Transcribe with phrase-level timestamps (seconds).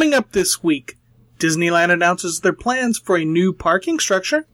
[0.00, 0.96] Coming up this week,
[1.38, 4.46] Disneyland announces their plans for a new parking structure.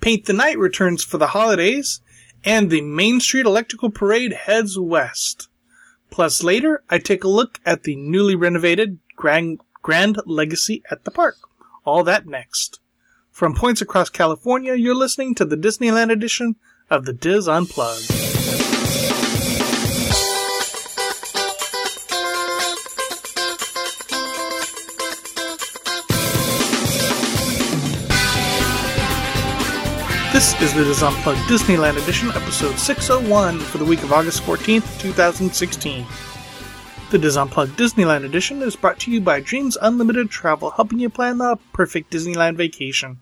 [0.00, 2.00] Paint the Night returns for the holidays,
[2.44, 5.48] and the Main Street Electrical Parade heads west.
[6.10, 11.12] Plus, later, I take a look at the newly renovated Grand, Grand Legacy at the
[11.12, 11.36] park.
[11.84, 12.80] All that next.
[13.30, 16.56] From points across California, you're listening to the Disneyland edition
[16.90, 18.21] of the DIS Unplugged.
[30.32, 34.98] This is the DIS Unplugged Disneyland Edition, episode 601 for the week of August 14th,
[34.98, 36.06] 2016.
[37.10, 41.10] The DIS Unplugged Disneyland Edition is brought to you by Dreams Unlimited Travel, helping you
[41.10, 43.20] plan the perfect Disneyland vacation.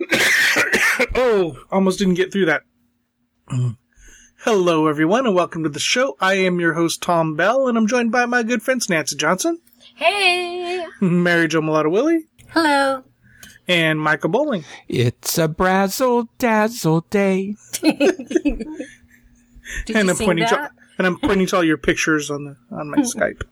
[1.16, 2.62] oh, almost didn't get through that.
[3.50, 3.76] Mm.
[4.44, 6.16] Hello, everyone, and welcome to the show.
[6.20, 9.58] I am your host, Tom Bell, and I'm joined by my good friends, Nancy Johnson,
[10.00, 10.86] Hey!
[11.02, 13.04] Mary Jo Mulatto Willie, Hello.
[13.68, 14.64] and Michael Bowling.
[14.88, 17.56] It's a brazzle dazzle day.
[17.82, 17.94] Did
[18.54, 22.56] and you I'm sing pointing to, and I'm pointing to all your pictures on the
[22.74, 23.42] on my Skype.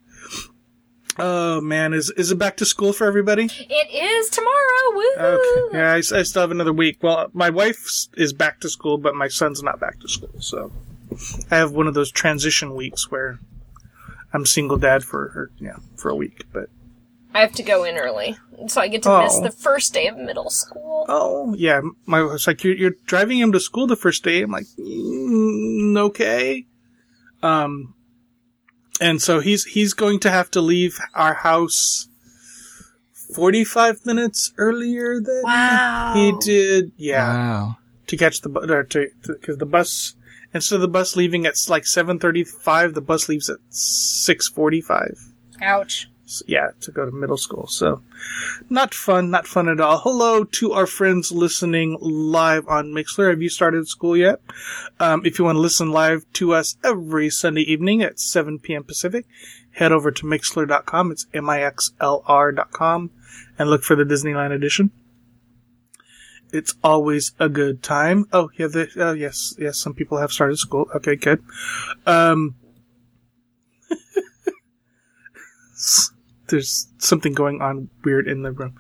[1.19, 3.45] Oh man, is is it back to school for everybody?
[3.45, 4.95] It is tomorrow.
[4.95, 5.13] Woo!
[5.19, 7.03] Okay, yeah, I still have another week.
[7.03, 7.85] Well, my wife
[8.17, 10.73] is back to school, but my son's not back to school, so
[11.51, 13.39] I have one of those transition weeks where
[14.33, 16.45] I'm single dad for or, yeah for a week.
[16.53, 16.69] But
[17.35, 18.37] I have to go in early,
[18.69, 19.43] so I get to miss Oh.
[19.43, 21.05] the first day of middle school.
[21.09, 24.43] oh yeah, my wife's like you're, you're driving him to school the first day.
[24.43, 26.67] I'm like mm, okay,
[27.43, 27.95] um,
[29.01, 32.07] and so he's he's going to have to leave our house.
[33.35, 36.13] 45 minutes earlier than Wow.
[36.17, 36.93] he did.
[36.97, 37.29] Yeah.
[37.29, 37.77] Wow.
[38.07, 40.15] to catch the bus, or to because the bus
[40.55, 44.49] instead of the bus leaving at like seven thirty five, the bus leaves at six
[44.49, 45.19] forty five.
[45.61, 46.09] Ouch.
[46.47, 47.67] Yeah, to go to middle school.
[47.69, 48.03] So,
[48.69, 49.99] not fun, not fun at all.
[49.99, 53.31] Hello to our friends listening live on Mixlr.
[53.31, 54.41] Have you started school yet?
[55.01, 58.85] Um, if you want to listen live to us every Sunday evening at 7 p.m.
[58.85, 59.25] Pacific,
[59.71, 61.13] head over to Mixlr.com.
[61.13, 63.11] It's M-I-X-L-R.com
[63.59, 64.91] and look for the Disneyland edition.
[66.53, 68.27] It's always a good time.
[68.33, 70.89] Oh, yeah, the, uh, yes, yes, some people have started school.
[70.95, 71.43] Okay, good.
[72.07, 72.55] Um,
[76.49, 78.75] there's something going on weird in the room.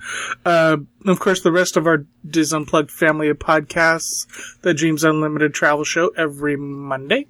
[0.44, 4.26] Uh, of course, the rest of our DIS Unplugged family of podcasts,
[4.62, 7.26] the Dreams Unlimited Travel Show every Monday,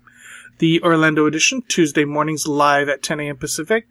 [0.58, 3.36] the Orlando edition Tuesday mornings live at 10 a.m.
[3.36, 3.88] Pacific,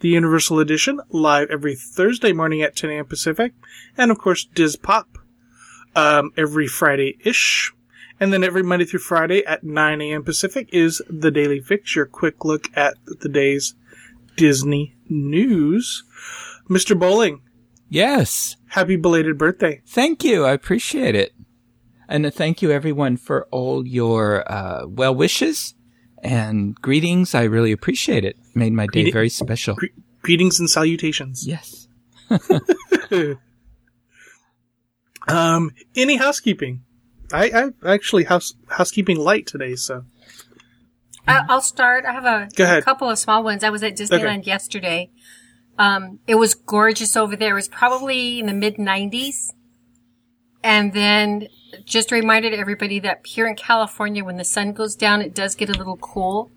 [0.00, 3.06] the Universal edition live every Thursday morning at 10 a.m.
[3.06, 3.52] Pacific,
[3.96, 5.18] and of course DIS Pop
[5.98, 7.72] um, every Friday ish.
[8.20, 10.24] And then every Monday through Friday at 9 a.m.
[10.24, 13.74] Pacific is the Daily Fix, your quick look at the day's
[14.36, 16.02] Disney news.
[16.68, 16.98] Mr.
[16.98, 17.40] Bowling,
[17.88, 18.56] Yes.
[18.70, 19.82] happy belated birthday.
[19.86, 20.44] Thank you.
[20.44, 21.32] I appreciate it.
[22.08, 25.74] And thank you everyone for all your uh, well wishes
[26.22, 27.34] and greetings.
[27.34, 28.36] I really appreciate it.
[28.54, 29.74] Made my day very special.
[29.76, 29.86] Gre-
[30.22, 31.46] greetings and salutations.
[31.46, 31.86] Yes.
[35.28, 36.82] Um, any housekeeping?
[37.32, 37.50] I,
[37.84, 40.04] I actually house housekeeping light today, so
[41.26, 42.04] I- I'll start.
[42.06, 43.62] I have a, a couple of small ones.
[43.62, 45.10] I was at Disneyland yesterday.
[45.78, 47.50] Um, it was gorgeous over there.
[47.52, 49.52] It was probably in the mid 90s.
[50.64, 51.48] And then
[51.84, 55.68] just reminded everybody that here in California, when the sun goes down, it does get
[55.68, 56.50] a little cool.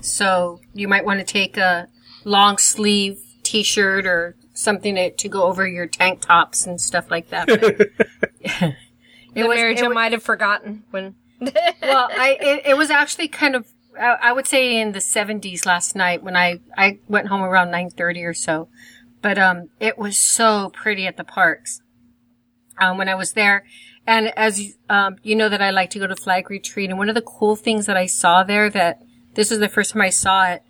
[0.00, 1.88] So you might want to take a
[2.24, 7.30] long sleeve t-shirt or something to, to go over your tank tops and stuff like
[7.30, 7.48] that.
[8.42, 8.74] But
[9.34, 11.14] The was- marriage it I might have forgotten when.
[11.40, 13.66] well, I it, it was actually kind of
[13.98, 17.68] I, I would say in the 70s last night when I I went home around
[17.68, 18.68] 9:30 or so.
[19.22, 21.80] But um it was so pretty at the parks.
[22.78, 23.64] Um when I was there
[24.06, 27.08] and as um you know that I like to go to flag retreat and one
[27.08, 29.02] of the cool things that I saw there that
[29.34, 30.62] this was the first time I saw it.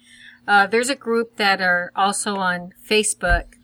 [0.46, 3.54] Uh there's a group that are also on Facebook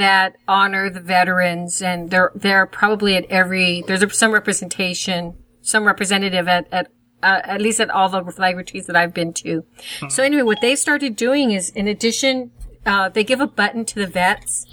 [0.00, 6.48] that honor the veterans and they're they're probably at every there's some representation some representative
[6.48, 6.88] at at
[7.22, 9.62] uh, at least at all the flag retreats that I've been to.
[10.08, 12.50] So anyway, what they started doing is in addition
[12.86, 14.66] uh, they give a button to the vets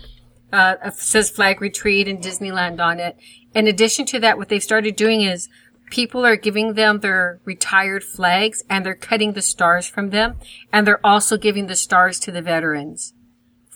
[0.54, 3.18] uh, says flag retreat and Disneyland on it.
[3.54, 5.50] In addition to that, what they've started doing is
[5.90, 10.38] people are giving them their retired flags and they're cutting the stars from them
[10.72, 13.14] and they're also giving the stars to the veterans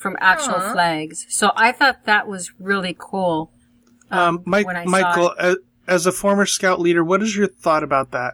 [0.02, 1.26] from actual flags.
[1.30, 3.52] So I thought that was really cool.
[4.10, 5.56] Um, Mike, when I saw Michael, as,
[5.88, 8.34] as a former scout leader, what is your thought about that?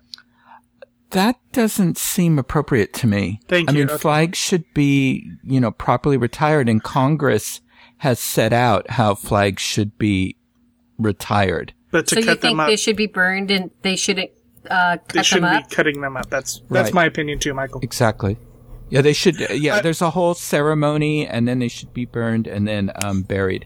[1.12, 3.40] That doesn't seem appropriate to me.
[3.48, 3.80] Thank I you.
[3.80, 3.98] mean, Okay.
[3.98, 7.62] flags should be, you know, properly retired and Congress
[8.00, 10.36] has set out how flags should be
[10.98, 11.74] retired.
[11.92, 14.32] But to so you think them up, they should be burned and they shouldn't
[14.70, 15.70] uh, cut them shouldn't up?
[15.70, 16.30] be cutting them up.
[16.30, 16.94] That's that's Right.
[16.94, 17.80] my opinion too, Michael.
[17.82, 18.38] Exactly.
[18.90, 22.06] Yeah, they should, uh, yeah, Uh, there's a whole ceremony and then they should be
[22.06, 23.66] burned and then, um, buried.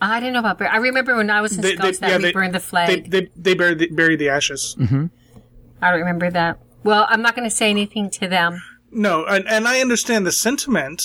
[0.00, 2.16] I didn't know about bur- I remember when I was in They, they, that yeah,
[2.18, 3.10] we they, burned the flag.
[3.10, 4.76] they, they bury the, bury the ashes.
[4.78, 6.58] I don't remember that.
[6.84, 8.62] Well, I'm not going to say anything to them.
[8.92, 11.02] No, and, and I understand the sentiment,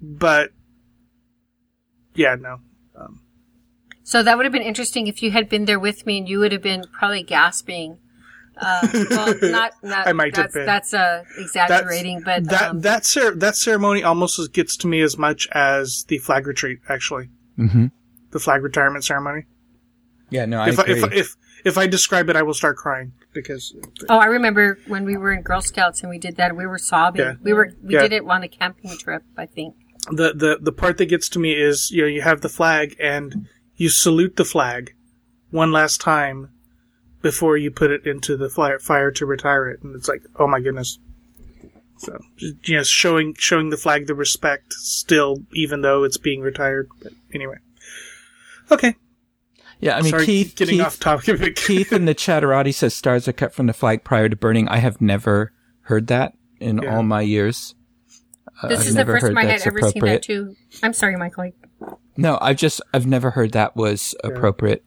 [0.00, 0.50] but
[2.14, 2.58] yeah, no.
[2.94, 3.20] Um,
[4.04, 6.38] So that would have been interesting if you had been there with me and you
[6.38, 7.98] would have been probably gasping.
[8.58, 10.66] Uh, well, not, not, I might have that's, been.
[10.66, 15.00] that's, uh, exaggerating, but, that um, that cer- that ceremony almost as- gets to me
[15.02, 16.78] as much as the flag retreat.
[16.88, 17.86] Actually, Mm-hmm.
[18.30, 19.44] the flag retirement ceremony.
[20.30, 20.94] Yeah, no, I if I, agree.
[21.02, 23.74] if if if I describe it, I will start crying because
[24.08, 26.78] oh, I remember when we were in Girl Scouts and we did that, we were
[26.78, 27.20] sobbing.
[27.22, 27.34] Yeah.
[27.42, 28.02] We were, we Yeah.
[28.02, 29.74] did it on a camping trip, I think.
[30.10, 32.96] the the the part that gets to me is you know you have the flag
[33.00, 34.94] and you salute the flag
[35.50, 36.50] one last time
[37.26, 40.46] before you put it into the fire, fire to retire it, and it's like oh
[40.46, 40.98] my goodness.
[41.98, 46.40] So just, you know, showing showing the flag the respect still, even though it's being
[46.40, 46.88] retired.
[47.02, 47.56] But anyway,
[48.70, 48.94] okay.
[49.80, 51.56] yeah, I mean, Sorry, Keith, getting Keith, off topic.
[51.66, 54.68] Keith in the chatterati says stars are cut from the flag prior to burning.
[54.68, 55.52] I have never
[55.82, 56.94] heard that in Yeah.
[56.96, 57.74] all my years.
[58.62, 60.54] Uh, This I've is the first time I had ever seen that too.
[60.82, 61.50] I'm sorry, Michael.
[62.16, 64.84] No, I've just, I've never heard that was appropriate.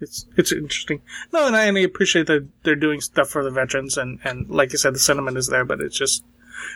[0.00, 1.02] It's it's interesting.
[1.32, 4.48] No, and I, and I appreciate that they're doing stuff for the veterans, and and
[4.48, 6.24] like I said, the sentiment is there, but it's just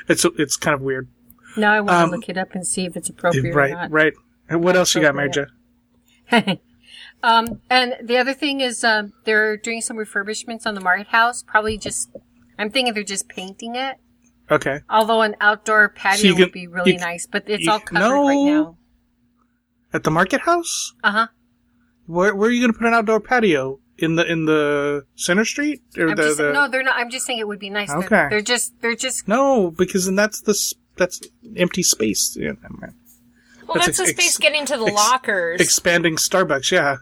[0.08, 1.08] it's it's kind of weird.
[1.56, 3.72] Now I want Um, to look it up and see if it's appropriate or right,
[3.72, 3.90] not.
[3.90, 4.12] right.
[4.48, 5.46] And what else you got, Mary Jo?
[7.22, 11.42] um, and the other thing is, uh, they're doing some refurbishments on the Market House.
[11.42, 12.10] Probably just,
[12.58, 13.96] I'm thinking they're just painting it.
[14.50, 14.80] Okay.
[14.90, 17.80] Although an outdoor patio you can- would be really you- nice, but it's you- all
[17.80, 18.44] covered right no.
[18.44, 18.76] now.
[19.92, 20.94] At the market house?
[21.04, 21.26] Uh huh.
[22.12, 23.78] Where where are you going to put an outdoor patio?
[23.98, 26.96] In the in the center street or I'm the, just the no, they're not.
[26.96, 27.88] I'm just saying it would be nice.
[27.88, 28.26] They're- Okay.
[28.30, 29.28] They're, just, they're just.
[29.28, 30.54] No, because then that's the
[30.96, 31.20] that's
[31.56, 32.36] empty space.
[32.38, 32.94] Yeah, never.
[33.68, 35.60] Well, That's that's, the ex- space getting to the ex- lockers.
[35.60, 36.96] Expanding Starbucks, yeah.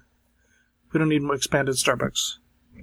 [0.93, 2.35] We don't need more expanded Starbucks.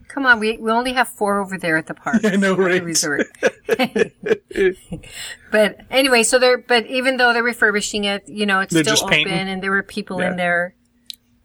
[0.07, 2.21] Come on, we we only have four over there at the park.
[2.25, 2.83] I know, at the right?
[2.83, 3.27] resort.
[5.51, 8.93] but anyway, so they're but even though they're refurbishing it, you know, it's They're still
[8.93, 9.47] just open, painting.
[9.49, 10.31] and there were people Yeah.
[10.31, 10.75] in there.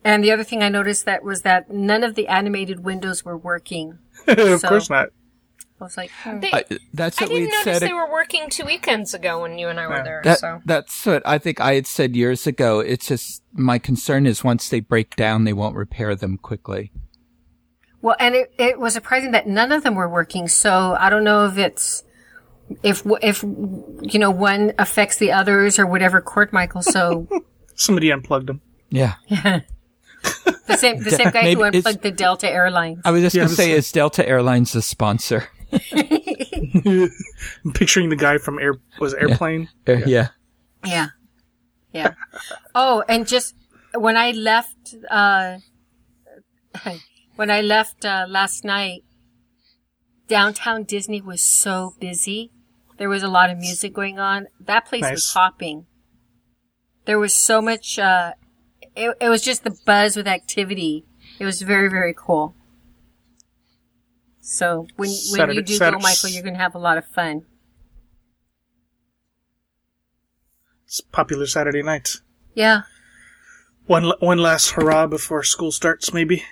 [0.04, 3.36] And the other thing I noticed that was that none of the animated windows were
[3.36, 3.98] working.
[4.26, 5.08] of So- course not.
[5.80, 6.38] I was like, hmm.
[6.38, 6.64] They, I,
[6.94, 7.82] that's what we didn't notice said.
[7.88, 10.02] they were working two weekends ago when you and I were Yeah.
[10.04, 10.20] there.
[10.22, 12.78] That, so That's what I think I had said years ago.
[12.78, 16.92] It's just my concern is once they break down, they won't repair them quickly.
[18.00, 20.46] well, and it it was surprising that none of them were working.
[20.46, 22.04] So I don't know if it's
[22.84, 26.20] if if you know one affects the others or whatever.
[26.20, 26.82] Court Michael.
[26.82, 27.26] So
[27.74, 28.60] Somebody unplugged them.
[28.88, 29.14] Yeah.
[29.26, 29.62] Yeah.
[30.66, 33.00] the same the same guy Maybe who unplugged the Delta Airlines.
[33.04, 35.48] I was just Yeah, going to say, is Delta Airlines the sponsor?
[35.92, 39.68] I'm picturing the guy from Air was it Airplane.
[39.88, 40.28] Uh, yeah.
[40.84, 41.08] Yeah.
[41.92, 42.14] Yeah.
[42.74, 43.54] oh, and just
[43.94, 45.58] when I left, uh,
[47.36, 49.04] when I left, uh, last night,
[50.28, 52.50] downtown Disney was so busy.
[52.96, 54.46] There was a lot of music going on.
[54.60, 55.86] That place was hopping.
[57.04, 58.32] There was so much, uh,
[58.96, 61.04] it, it was just the buzz with activity.
[61.38, 62.54] It was very, very cool.
[64.40, 67.46] So when, when you do go, Michael, you're going to have a lot of fun.
[70.84, 72.16] It's popular Saturday night.
[72.54, 72.82] Yeah.
[73.86, 76.44] One one last hurrah before school starts, maybe.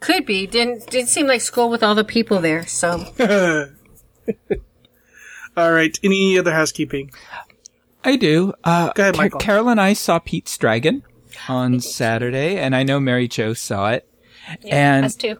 [0.00, 0.46] Could be.
[0.46, 2.66] Didn't didn't seem like school with all the people there.
[2.66, 3.12] So
[5.56, 5.98] All right.
[6.02, 7.10] Any other housekeeping?
[8.04, 8.52] I do.
[8.64, 9.40] Uh, Go ahead, Ca- Michael.
[9.40, 11.02] Carol and I saw Pete's Dragon
[11.48, 14.08] on Saturday, and I know Mary Jo saw it.
[14.68, 15.36] and us too.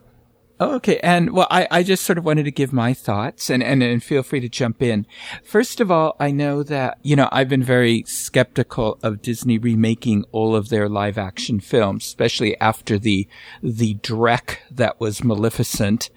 [0.62, 1.00] Oh, okay.
[1.02, 4.00] And well, I, I just sort of wanted to give my thoughts and, and, and
[4.00, 5.08] feel free to jump in.
[5.42, 10.24] First of all, I know that, you know, I've been very skeptical of Disney remaking
[10.30, 13.26] all of their live action films, especially after the,
[13.60, 16.10] the dreck that was Maleficent.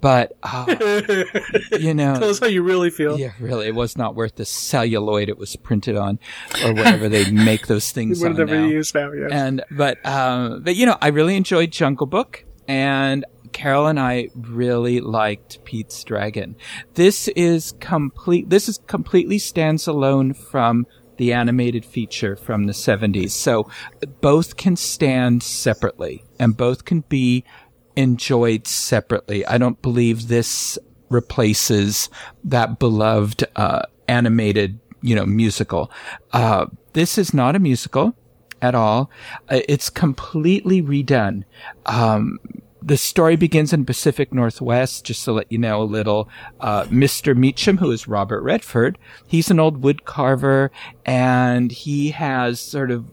[0.00, 0.64] But, uh,
[1.78, 2.18] you know.
[2.18, 3.16] Tell us how you really feel.
[3.20, 6.18] Yeah, really, it was not worth the celluloid it was printed on,
[6.64, 8.66] or whatever they make those things on Whatever now.
[8.66, 9.30] you use now, yes.
[9.30, 14.28] And but um, but you know, I really enjoyed Jungle Book, and Carol and I
[14.34, 16.56] really liked Pete's Dragon.
[16.94, 18.50] This is complete.
[18.50, 23.30] This is completely stands alone from the animated feature from the 70s.
[23.30, 23.70] So
[24.20, 27.44] both can stand separately and both can be
[27.96, 29.44] enjoyed separately.
[29.46, 30.78] I don't believe this
[31.08, 32.08] replaces
[32.44, 35.90] that beloved uh, animated, you know, musical.
[36.32, 38.16] Uh, this is not a musical
[38.60, 39.10] at all.
[39.48, 41.44] Uh, it's completely redone.
[41.86, 42.38] Um,
[42.82, 46.28] the story begins in Pacific Northwest, just to let you know a little.
[46.60, 47.36] Uh, Mr.
[47.36, 50.70] Meacham, who is Robert Redford, he's an old wood carver
[51.04, 53.12] and he has sort of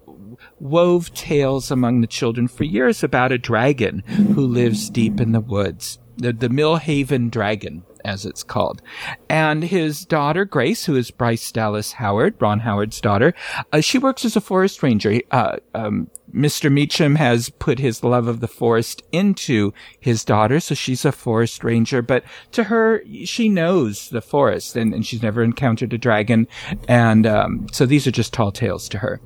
[0.60, 5.40] wove tales among the children for years about a dragon who lives deep in the
[5.40, 6.00] woods.
[6.18, 8.82] The, the Millhaven dragon, as it's called.
[9.30, 13.34] And his daughter, Grace, who is Bryce Dallas Howard, Ron Howard's daughter,
[13.72, 15.20] uh, she works as a forest ranger.
[15.32, 16.72] Uh, um, Mr.
[16.72, 21.64] Meacham has put his love of the forest into his daughter, so she's a forest
[21.64, 26.48] ranger, but to her, she knows the forest and, and she's never encountered a dragon.
[26.88, 29.20] And, um, so these are just tall tales to her.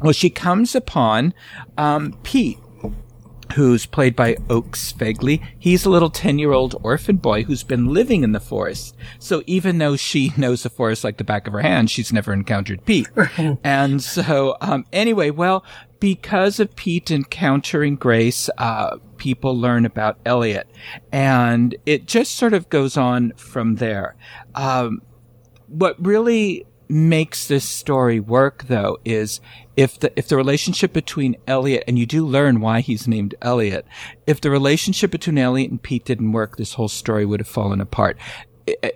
[0.00, 1.34] Well, she comes upon,
[1.76, 2.58] um, Pete,
[3.54, 5.44] who's played by Oakes Fegley.
[5.58, 8.96] He's a little 10 year old orphan boy who's been living in the forest.
[9.18, 12.32] So even though she knows the forest like the back of her hand, she's never
[12.32, 13.08] encountered Pete.
[13.64, 15.64] and so, um, anyway, well,
[16.00, 20.68] because of Pete encountering Grace, uh, people learn about Elliot.
[21.10, 24.16] And it just sort of goes on from there.
[24.54, 25.02] Um,
[25.66, 29.40] what really makes this story work though is
[29.76, 33.86] if the if the relationship between Elliot and you do learn why he's named Elliot,
[34.26, 37.80] if the relationship between Elliot and Pete didn't work, this whole story would have fallen
[37.80, 38.18] apart.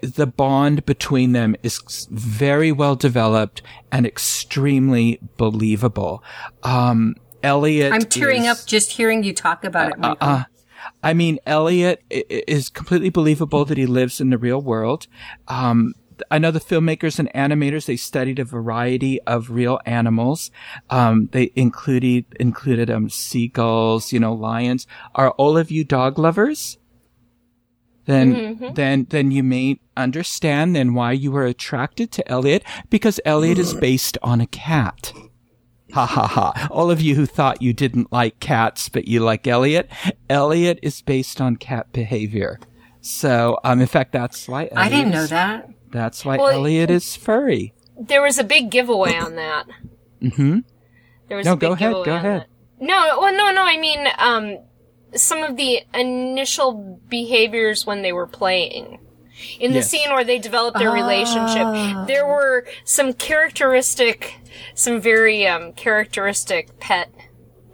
[0.03, 6.23] The bond between them is very well developed and extremely believable.
[6.63, 9.99] Um, Elliot, I'm tearing is, up just hearing you talk about it.
[9.99, 10.17] Michael.
[10.21, 10.45] uh,
[11.03, 15.07] I mean, Elliot is completely believable that he lives in the real world.
[15.49, 15.95] Um,
[16.31, 20.51] I know the filmmakers and animators, they studied a variety of real animals.
[20.91, 24.87] Um, they included, included, um, seagulls, you know, lions.
[25.15, 26.79] Are all of you dog lovers?
[28.05, 33.59] Then, then, then you may understand then why you were attracted to Elliot because Elliot
[33.59, 35.13] is based on a cat.
[35.93, 36.69] Ha ha ha.
[36.71, 39.91] All of you who thought you didn't like cats, but you like Elliot,
[40.29, 42.59] Elliot is based on cat behavior.
[43.03, 45.69] So, um, in fact, that's why I didn't know that.
[45.93, 47.73] That's why Well, Elliot is furry.
[48.01, 49.67] There was a big giveaway on that.
[50.21, 50.59] Mm-hmm.
[51.29, 52.41] There was No, a big go ahead, go ahead.
[52.43, 52.47] that.
[52.81, 53.63] No, well, no, no.
[53.65, 54.59] I mean, um,
[55.15, 58.99] some of the initial behaviors when they were playing.
[59.61, 59.91] In the Yes.
[59.91, 64.35] scene where they developed their relationship, there were some characteristic,
[64.75, 67.13] some very um, characteristic pet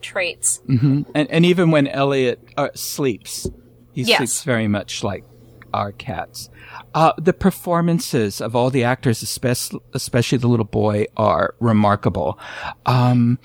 [0.00, 0.60] traits.
[0.68, 1.02] Mm-hmm.
[1.14, 3.48] And, and even when Elliot uh, sleeps,
[3.92, 4.18] he Yes.
[4.18, 5.24] sleeps very much like
[5.72, 6.50] our cats.
[6.94, 12.38] Uh, the performances of all the actors, especially, especially the little boy, are remarkable.
[12.86, 13.38] Um,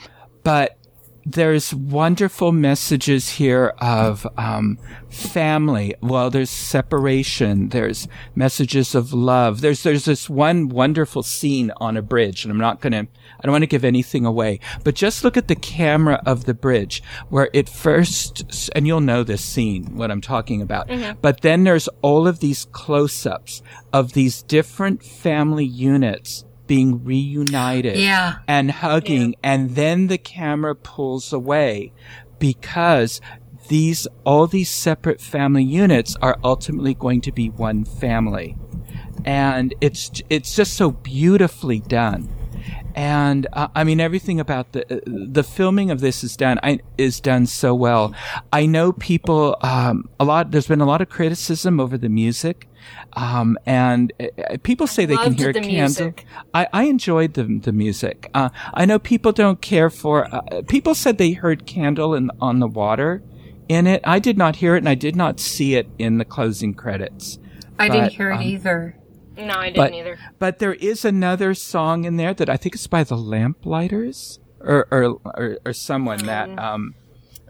[0.43, 0.77] but
[1.25, 4.77] there's wonderful messages here of um,
[5.09, 5.95] family.
[6.01, 7.69] Well, there's separation.
[7.69, 9.61] There's messages of love.
[9.61, 13.07] There's there's this one wonderful scene on a bridge, and I'm not gonna.
[13.39, 16.53] I don't want to give anything away, but just look at the camera of the
[16.53, 20.89] bridge where it first, and you'll know this scene, what I'm talking about.
[21.21, 23.61] But then there's all of these close-ups
[23.91, 28.35] of these different family units being reunited Yeah.
[28.47, 31.91] and hugging and then the camera pulls away
[32.39, 33.21] because
[33.69, 38.55] these all these separate family units are ultimately going to be one family
[39.25, 42.29] and it's it's just so beautifully done
[42.95, 47.19] and uh, I mean everything about the the filming of this is done I, is
[47.19, 48.13] done so well.
[48.51, 50.51] I know people um, a lot.
[50.51, 52.67] There's been a lot of criticism over the music,
[53.13, 56.13] um, and uh, people say they can hear the candle.
[56.53, 58.29] I, I enjoyed the the music.
[58.33, 60.27] Uh, I know people don't care for.
[60.33, 63.21] Uh, people said they heard "Candle" in, on the Water
[63.69, 64.01] in it.
[64.03, 67.39] I did not hear it, and I did not see it in the closing credits.
[67.79, 68.97] I didn't But, hear it um, either.
[69.35, 70.19] No, I didn't But either.
[70.37, 74.87] but there is another song in there that I think is by the Lamplighters or
[74.91, 76.93] or or, or someone that um.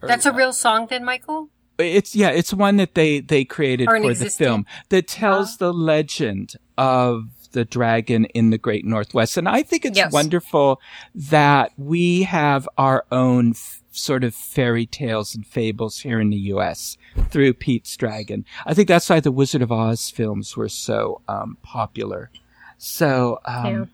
[0.02, 1.50] or- That's a real song then, Michael?
[1.84, 6.56] It's yeah, it's one that they they created for the film that tells the legend
[6.78, 10.12] of the dragon in the Great Northwest, and I think it's Yes.
[10.12, 10.82] wonderful
[11.13, 16.38] that we have our own f- sort of fairy tales and fables here in the
[16.38, 16.98] U.S.
[17.30, 18.44] through Pete's Dragon.
[18.66, 22.32] I think that's why the Wizard of Oz films were so um, popular.
[22.80, 23.90] So um,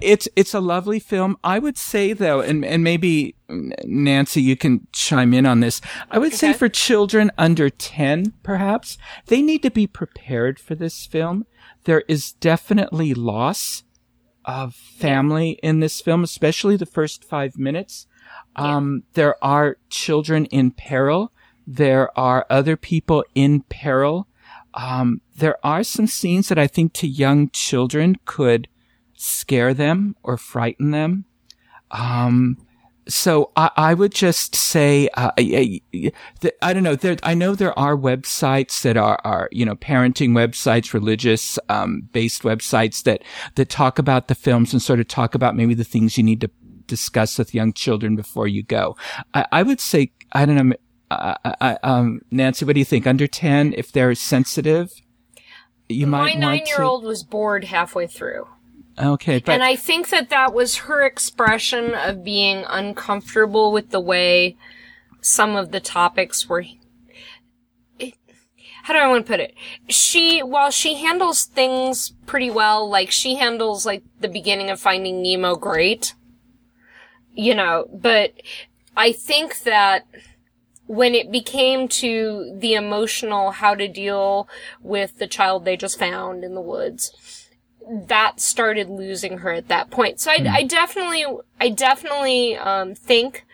[0.00, 1.36] it's it's a lovely film.
[1.44, 3.34] I would say though, and and maybe
[3.84, 5.80] Nancy, you can chime in on this.
[6.10, 11.06] I would say for children under ten, perhaps they need to be prepared for this
[11.06, 11.46] film.
[11.84, 13.84] There is definitely loss
[14.44, 18.06] of family in this film, especially the first five minutes.
[18.56, 21.32] Um, there are children in peril
[21.66, 24.28] There are other people in peril.
[24.74, 28.68] Um, there are some scenes that I think to young children could
[29.24, 31.24] scare them or frighten them.
[31.90, 32.58] Um,
[33.06, 36.12] so I, I would just say, uh, I, I,
[36.62, 36.96] I don't know.
[36.96, 42.08] There, I know there are websites that are, are you know, parenting websites, religious um,
[42.12, 43.22] based websites that
[43.56, 46.40] that talk about the films and sort of talk about maybe the things you need
[46.40, 46.50] to
[46.86, 48.96] discuss with young children before you go.
[49.34, 50.76] I, I would say, I don't know,
[51.10, 53.06] uh, I, um, Nancy, what do you think?
[53.06, 54.90] Under ten, if they're sensitive,
[55.88, 56.82] you My might want nine year to.
[56.82, 58.48] old was bored halfway through.
[58.98, 64.00] Okay, but and I think that that was her expression of being uncomfortable with the
[64.00, 64.56] way
[65.20, 66.64] some of the topics were.
[68.84, 69.54] How do I want to put it?
[69.88, 75.22] She, while she handles things pretty well, like she handles like the beginning of Finding
[75.22, 76.14] Nemo great,
[77.32, 78.34] you know, but
[78.94, 80.06] I think that
[80.86, 84.48] when it became to the emotional how to deal
[84.82, 87.43] with the child they just found in the woods,
[87.88, 90.20] that started losing her at that point.
[90.20, 91.24] So I, I definitely,
[91.60, 93.44] I definitely, um, think,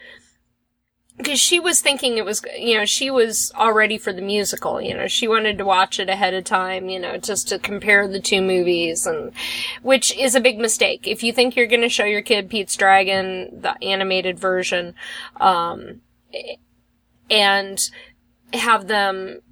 [1.17, 4.81] because she was thinking it was, you know, she was all ready for the musical,
[4.81, 8.09] you know, she wanted to watch it ahead of time, you know, just to compare
[8.09, 9.33] the two movies and,
[9.83, 11.07] which is a big mistake.
[11.07, 14.95] If you think you're going to show your kid Pete's Dragon, the animated version,
[15.39, 16.01] um,
[17.29, 17.91] and
[18.55, 19.43] have them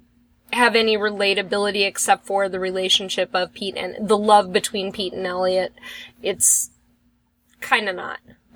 [0.53, 5.25] have any relatability except for the relationship of Pete and the love between Pete and
[5.25, 5.73] Elliot.
[6.21, 6.71] It's
[7.61, 8.19] kind of not.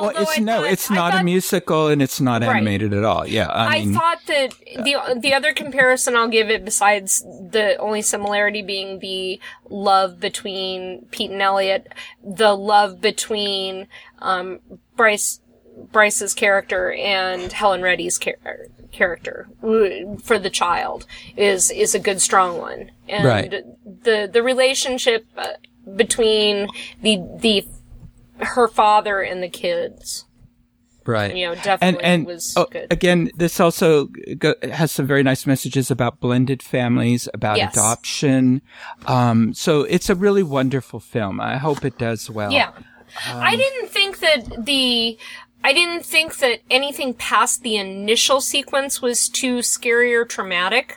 [0.00, 2.56] well, it's no, thought- it's not a musical and it's not Right.
[2.56, 3.26] animated at all.
[3.26, 7.76] Yeah, I I mean, thought that the the other comparison I'll give it, besides the
[7.78, 9.38] only similarity being the
[9.68, 11.92] love between Pete and Elliot,
[12.24, 13.88] the love between
[14.20, 14.60] um,
[14.96, 15.40] Bryce
[15.92, 19.48] Bryce's character and Helen Reddy's char- character
[20.22, 23.50] for the child is is a good strong one, and Right.
[24.02, 25.48] the the relationship uh,
[25.96, 26.68] between
[27.02, 27.66] the the
[28.44, 30.24] her father and the kids.
[31.06, 31.34] right.
[31.34, 32.86] You know, and definitely and was oh, good.
[32.92, 34.06] again, this also
[34.38, 37.72] go, has some very nice messages about blended families, about Yes.
[37.74, 38.60] adoption.
[39.06, 41.40] Um, so it's a really wonderful film.
[41.40, 42.52] I hope it does well.
[42.52, 42.72] Yeah.
[43.32, 45.16] Um, I didn't think that the
[45.68, 50.96] I didn't think that anything past the initial sequence was too scary or traumatic.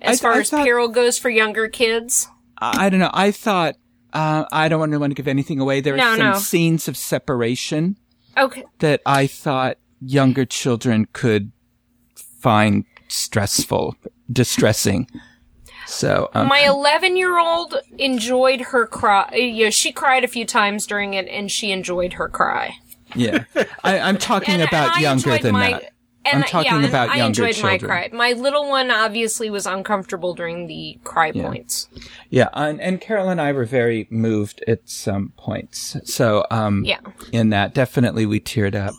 [0.00, 2.26] As I- far I as thought- peril goes for younger kids.
[2.56, 3.10] I, I don't know.
[3.12, 3.74] I thought
[4.14, 5.82] uh, I don't want to want to give anything away.
[5.82, 6.38] There are No, some no.
[6.38, 7.96] scenes of separation
[8.36, 8.64] Okay.
[8.78, 11.52] that I thought younger children could
[12.16, 13.94] find stressful,
[14.32, 15.06] distressing.
[15.86, 19.28] So um, My 11 year old enjoyed her cry.
[19.34, 22.76] You know, she cried a few times during it and she enjoyed her cry.
[23.14, 23.44] Yeah,
[23.84, 25.92] I, I'm talking And- about and younger than my- that.
[26.22, 27.88] And I'm talking yeah, about I younger enjoyed my children.
[27.88, 28.10] cry.
[28.12, 31.88] My little one obviously was uncomfortable during the cry points.
[32.28, 35.96] Yeah, and, and Carol and I were very moved at some points.
[36.04, 36.98] So, um, Yeah.
[37.32, 38.92] in that, definitely we teared up.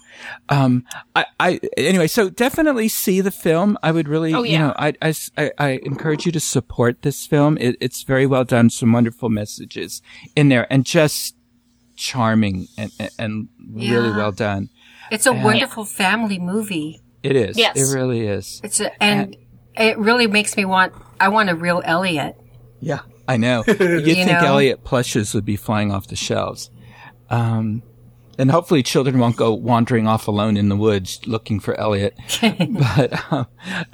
[0.50, 0.84] Um,
[1.16, 3.78] I, I, anyway, so definitely see the film.
[3.84, 7.28] I would really, Oh, you know, I, I, I- I encourage you to support this
[7.28, 7.56] film.
[7.60, 8.72] It, it's very well done.
[8.72, 10.02] Some wonderful messages
[10.36, 11.36] in there and just
[12.02, 14.70] charming and, and, and really well done.
[15.12, 17.00] It's a wonderful family movie.
[17.22, 17.58] It is.
[17.58, 17.78] Yes.
[17.78, 18.60] It really is.
[18.64, 19.38] It's a, and
[19.76, 20.94] it really makes me want.
[21.20, 22.36] I want a real Elliot.
[22.80, 23.64] Yeah, I know.
[23.68, 24.40] You'd think know?
[24.40, 26.72] Elliot plushes would be flying off the shelves.
[27.30, 27.84] Um,
[28.40, 32.18] and hopefully children won't go wandering off alone in the woods looking for Elliot.
[32.42, 33.48] but, um,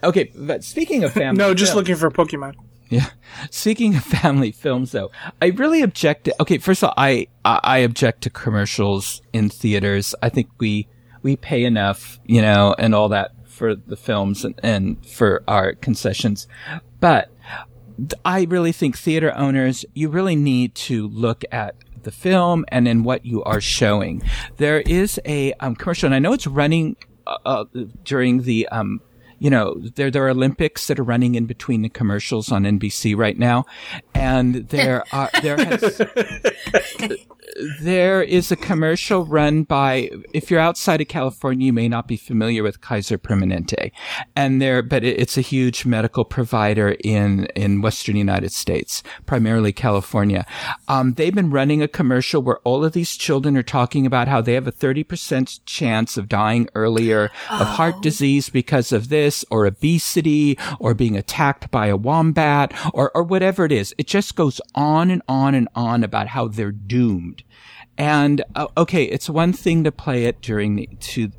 [0.03, 1.37] okay, but speaking of family.
[1.37, 2.55] No, just film- looking for Pokemon.
[2.89, 3.09] Yeah.
[3.49, 7.79] Speaking of family films though, I really object to, okay, first of all, I, I
[7.79, 10.15] object to commercials in theaters.
[10.21, 10.87] I think we,
[11.21, 15.73] we pay enough, you know, and all that for the films and, and for our
[15.73, 16.47] concessions.
[16.99, 17.29] But
[18.23, 23.03] I really think theater owners, you really need to look at the film and in
[23.03, 24.21] what you are showing.
[24.57, 26.95] There is a um, commercial, and I know it's running
[27.25, 27.65] uh, uh,
[28.03, 29.01] during the um,
[29.39, 33.15] you know, there there are Olympics that are running in between the commercials on NBC
[33.15, 33.65] right now,
[34.13, 36.01] and there are there has
[37.81, 42.17] there is a commercial run by if you're outside of California, you may not be
[42.17, 43.91] familiar with Kaiser Permanente,
[44.35, 49.73] and there, but it, it's a huge medical provider in in Western United States, primarily
[49.73, 50.45] California.
[50.87, 54.41] Um, they've been running a commercial where all of these children are talking about how
[54.41, 59.45] they have a thirty percent chance of dying earlier of heart disease because of this
[59.49, 63.93] or obesity or being attacked by a wombat or, or whatever it is.
[63.97, 67.36] It just goes on and on and on about how they're doomed.
[67.97, 71.29] And uh, okay, it's one thing to play it during the to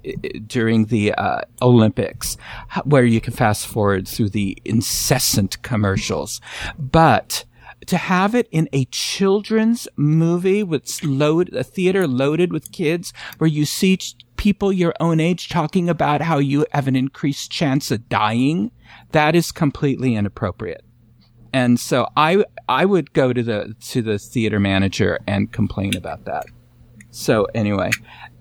[0.46, 2.36] during the uh, Olympics,
[2.84, 6.40] where you can fast forward through the incessant commercials,
[6.76, 7.44] but
[7.86, 13.48] to have it in a children's movie with load a theater loaded with kids, where
[13.48, 17.92] you see ch- people your own age talking about how you have an increased chance
[17.92, 18.72] of dying,
[19.12, 20.84] that is completely inappropriate
[21.52, 26.24] and so I I would go to the to the theater manager and complain about
[26.24, 26.46] that.
[27.10, 27.90] So anyway,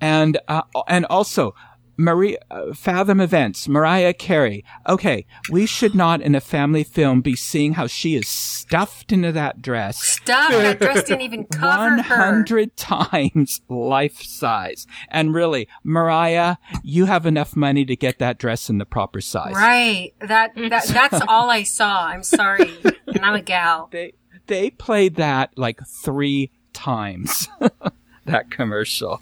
[0.01, 1.55] and uh, and also
[1.97, 4.63] Maria uh, Fathom Events, Mariah Carey.
[4.87, 9.31] Okay, we should not in a family film be seeing how she is stuffed into
[9.31, 9.99] that dress.
[10.01, 12.15] Stuffed that dress didn't even cover One her.
[12.15, 14.85] hundred times life size.
[15.09, 19.53] And really, Mariah, you have enough money to get that dress in the proper size.
[19.55, 20.13] Right.
[20.19, 22.05] That, that that's all I saw.
[22.05, 22.71] I'm sorry.
[23.07, 23.89] And I'm a gal.
[23.91, 24.13] They
[24.47, 27.47] they played that like three times.
[28.25, 29.21] that commercial.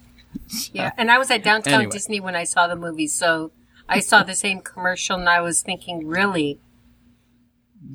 [0.72, 0.92] Yeah.
[0.96, 1.90] And I was at Downtown Anyway.
[1.92, 3.52] Disney when I saw the movie, so
[3.88, 6.60] I saw the same commercial and I was thinking, really?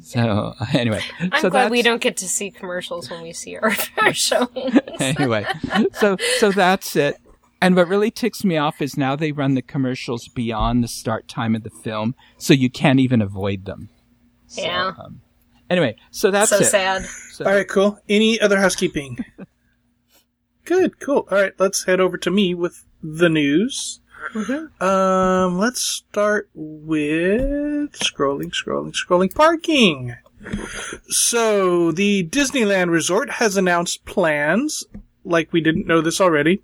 [0.01, 3.73] So anyway, I'm so glad we don't get to see commercials when we see our,
[4.01, 4.79] our showings.
[4.99, 5.45] anyway,
[5.93, 7.17] so so that's it.
[7.63, 11.27] And what really ticks me off is now they run the commercials beyond the start
[11.27, 13.89] time of the film, so you can't even avoid them.
[14.47, 14.93] So, Yeah.
[14.97, 15.21] um,
[15.69, 16.65] anyway, so that's so it.
[16.65, 17.05] sad.
[17.31, 17.99] So, All right, cool.
[18.09, 19.23] Any other housekeeping?
[20.71, 21.27] Good, cool.
[21.29, 23.99] All right, let's head over to me with the news.
[24.79, 29.35] Um, let's start with scrolling, scrolling, scrolling.
[29.35, 30.15] Parking.
[31.09, 34.85] So the Disneyland Resort has announced plans,
[35.25, 36.61] like we didn't know this already,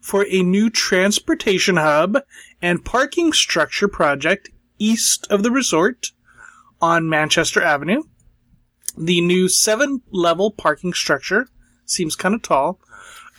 [0.00, 2.16] for a new transportation hub
[2.62, 6.12] and parking structure project east of the resort
[6.80, 8.04] on Manchester Avenue.
[8.96, 11.48] The new seven level parking structure
[11.84, 12.80] seems kind of tall.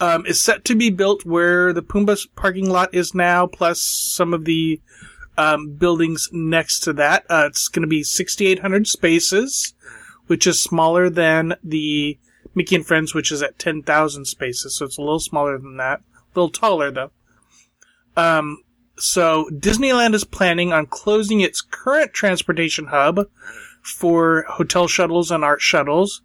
[0.02, 4.34] Um, is set to be built where the Pumbaa parking lot is now, plus some
[4.34, 4.82] of the
[5.38, 7.26] um, buildings next to that.
[7.30, 9.74] Uh, it's going to be 6,800 spaces,
[10.28, 12.18] which is smaller than the
[12.54, 14.76] Mickey and Friends, which is at 10,000 spaces.
[14.76, 16.00] So it's a little smaller than that.
[16.00, 17.12] A little taller though.
[18.18, 18.64] Um,
[18.98, 23.28] so Disneyland is planning on closing its current transportation hub
[23.82, 26.22] for hotel shuttles and ART shuttles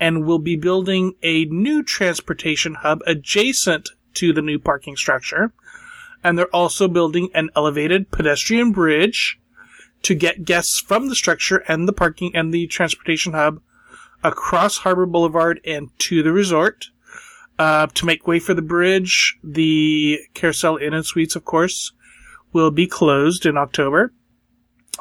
[0.00, 5.52] and will be building a new transportation hub adjacent to the new parking structure.
[6.24, 9.38] And they're also building an elevated pedestrian bridge
[10.02, 13.60] to get guests from the structure and the parking and the transportation hub
[14.24, 16.86] across Harbor Boulevard and to the resort.
[17.58, 21.92] Uh, to make way for the bridge, the Carousel Inn and Suites, of course,
[22.54, 24.14] will be closed in October.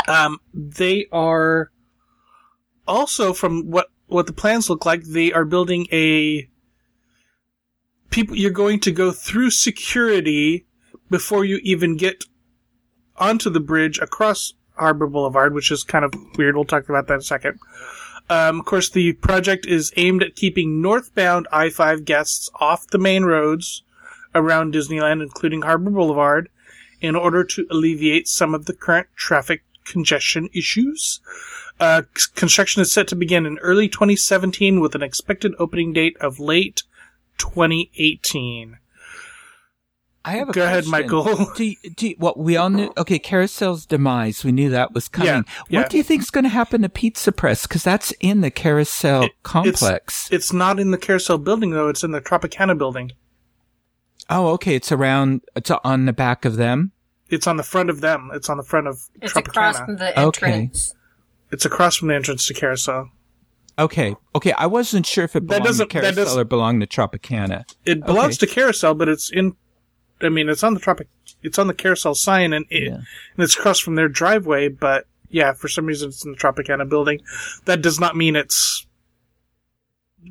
[0.09, 1.71] Um, they are
[2.85, 6.49] also, from what what the plans look like, they are building a
[8.09, 8.35] people.
[8.35, 10.65] You're going to go through security
[11.09, 12.25] before you even get
[13.17, 16.55] onto the bridge across Harbor Boulevard, which is kind of weird.
[16.55, 17.59] We'll talk about that in a second.
[18.29, 23.23] Um, of course, the project is aimed at keeping northbound I-5 guests off the main
[23.23, 23.83] roads
[24.35, 26.49] around Disneyland, including Harbor Boulevard,
[27.01, 31.21] in order to alleviate some of the current traffic congestion issues.
[31.79, 32.01] Uh,
[32.35, 36.83] construction is set to begin in early 2017 with an expected opening date of late
[37.37, 38.77] 2018.
[40.25, 40.85] I have a Go ahead.
[40.85, 41.45] Michael.
[41.55, 42.91] Do you, do you, what we all knew?
[42.97, 44.43] Okay, Carousel's demise.
[44.43, 45.27] We knew that was coming.
[45.27, 45.79] Yeah, yeah.
[45.81, 47.65] What do you think is going to happen to Pizza Press?
[47.65, 50.25] Because that's in the Carousel It- complex.
[50.25, 51.87] It's, it's not in the Carousel building though.
[51.87, 53.13] It's in the Tropicana building.
[54.29, 54.75] oh, okay.
[54.75, 55.41] It's around.
[55.55, 56.91] It's on the back of them.
[57.29, 58.29] It's on the front of them.
[58.33, 59.47] It's on the front of It's Tropicana.
[59.47, 60.69] across from the Okay.
[61.51, 63.09] It's across from the entrance to Carousel.
[63.77, 64.15] Okay.
[64.35, 64.51] Okay.
[64.53, 67.63] I wasn't sure if it That belonged to doesn't- that Carousel or belonged to Tropicana.
[67.85, 68.45] It belongs Okay.
[68.47, 69.55] to Carousel, but it's in.
[70.21, 71.07] I mean, it's on the Tropic.
[71.43, 72.95] It's on the Carousel sign, and it, Yeah.
[72.95, 73.03] and
[73.37, 74.67] it's across from their driveway.
[74.67, 77.21] But yeah, for some reason, it's in the Tropicana building.
[77.65, 78.85] That does not mean it's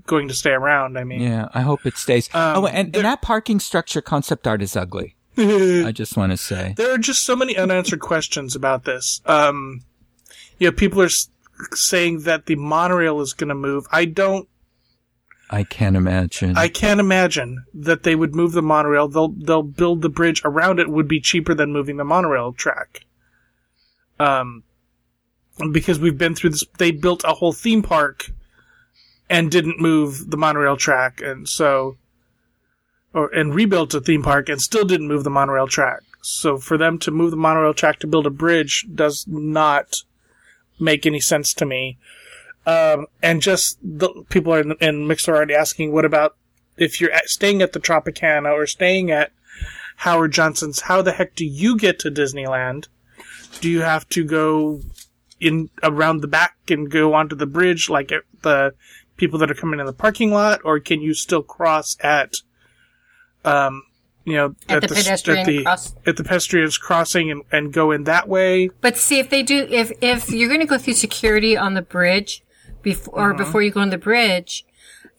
[0.07, 0.99] going to stay around.
[0.99, 1.49] I mean, Yeah.
[1.55, 2.29] I hope it stays.
[2.35, 5.17] Um, oh, and, and that parking structure concept art is ugly.
[5.39, 6.75] I just want to say.
[6.77, 9.23] there are just so many unanswered questions about this.
[9.25, 9.81] Um,
[10.59, 11.11] you know, people are
[11.73, 13.87] saying that the monorail is going to move.
[13.91, 14.49] I don't.
[15.51, 16.59] I can't imagine.
[16.59, 19.09] I can't imagine that they would move the monorail.
[19.09, 20.91] They'll they'll build the bridge around it.
[20.91, 23.07] Would be cheaper than moving the monorail track.
[24.21, 24.65] Um,
[25.73, 26.65] because we've been through this.
[26.77, 28.31] They built a whole theme park
[29.31, 31.97] and didn't move the monorail track, and so,
[33.15, 36.03] or and rebuilt a theme park and still didn't move the monorail track.
[36.21, 40.03] So for them to move the monorail track to build a bridge does not
[40.79, 41.99] make any sense to me.
[42.67, 46.37] Um, and just the people in, in Mixlr are already asking, what about
[46.77, 49.33] if you're at, staying at the Tropicana or staying at
[49.97, 50.83] Howard Johnson's?
[50.83, 52.89] How the heck do you get to Disneyland?
[53.61, 54.81] Do you have to go
[55.41, 58.13] in around the back and go onto the bridge like
[58.43, 58.75] the
[59.17, 62.37] people that are coming in the parking lot, or can you still cross at,
[63.45, 63.83] um,
[64.31, 68.05] you know, At the s- pedestrian cross- at the pedestrians crossing and, and go in
[68.05, 68.69] that way?
[68.81, 71.83] But see if they do if if you're going to go through security on the
[71.83, 72.43] bridge
[72.83, 74.65] before or before you go on the bridge,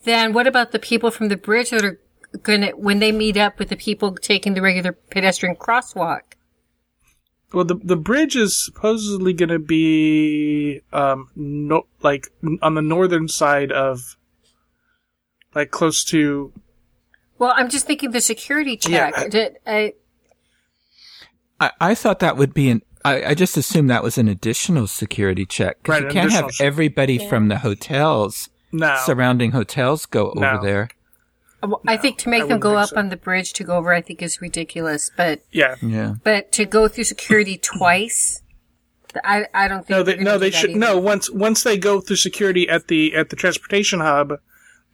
[0.04, 2.00] then what about the people from the bridge that are
[2.44, 6.22] going to when they meet up with the people taking the regular pedestrian crosswalk?
[7.52, 12.28] Well, the the bridge is supposedly going to be um no like
[12.62, 14.16] on the northern side of
[15.56, 16.54] like close to
[17.40, 18.92] Well, I'm just thinking the security check.
[18.92, 19.94] Yeah, I- Did- I-
[21.60, 22.82] I, I thought that would be an.
[23.04, 26.46] I, I just assumed that was an additional security check because Right, you can't have
[26.46, 26.66] additional check.
[26.68, 30.50] everybody from the hotels, no surrounding hotels, go No.
[30.52, 30.90] over there.
[31.64, 32.98] well, I think to make I them go up so.
[32.98, 35.12] on the bridge to go over, I think is ridiculous.
[35.16, 36.16] But yeah Yeah.
[36.24, 38.42] but to go through security twice,
[39.24, 40.80] I I don't think no they no they should either.
[40.80, 44.40] no once once they go through security at the at the transportation hub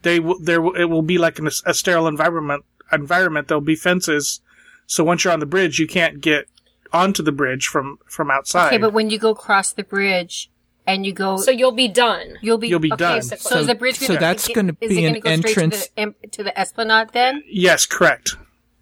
[0.02, 3.74] they will there will- it will be like an, a sterile environment environment there'll be
[3.76, 4.40] fences
[4.86, 6.46] so once you're on the bridge you can't get
[6.92, 10.50] onto the bridge from from outside Okay, but when you go across the bridge
[10.88, 12.38] and you go, So you'll be done.
[12.42, 13.22] you'll be you'll be okay, done.
[13.22, 16.28] So, So- is the bridge so gonna, that's gonna be an go entrance- to the,
[16.28, 17.42] to the Esplanade then?
[17.48, 18.36] yes correct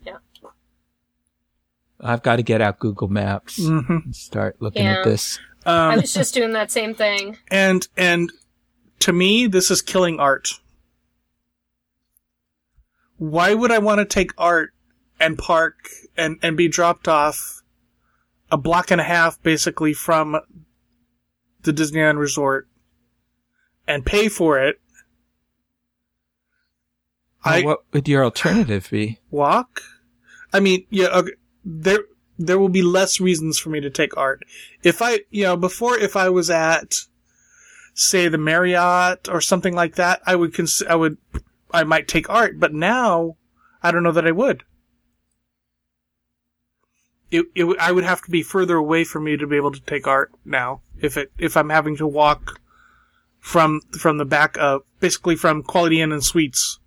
[0.05, 0.18] Yeah.
[2.00, 3.92] I've got to get out Google Maps Mm-hmm.
[4.05, 4.98] and start looking Yeah.
[4.98, 5.38] at this.
[5.64, 7.38] I was just doing that same thing.
[7.50, 8.31] and and
[9.00, 10.48] to me this is killing ART
[13.16, 14.70] why would i want to take ART
[15.20, 17.62] and park and and be dropped off
[18.50, 20.38] a block and a half basically from
[21.62, 22.68] the disneyland resort
[23.87, 24.81] and pay for it?
[27.44, 29.18] Well, i what would your alternative be?
[29.31, 29.83] walk?
[30.53, 31.33] I mean yeah okay,
[31.64, 32.00] there
[32.38, 34.42] there will be less reasons for me to take ART.
[34.83, 36.94] If i you know before if i was at
[37.94, 41.16] say the marriott or something like that i would cons- i would
[41.75, 43.37] i might take ART but now
[43.83, 44.65] i don't know that i would
[47.31, 49.81] it, it i would have to be further away for me to be able to
[49.81, 52.61] take ART now if it if i'm having to walk
[53.41, 56.79] from from the back of basically from quality inn and suites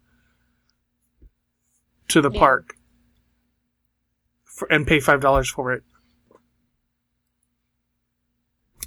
[2.08, 2.40] to the Yeah.
[2.40, 2.78] park
[4.58, 5.84] for, and pay five dollars for it.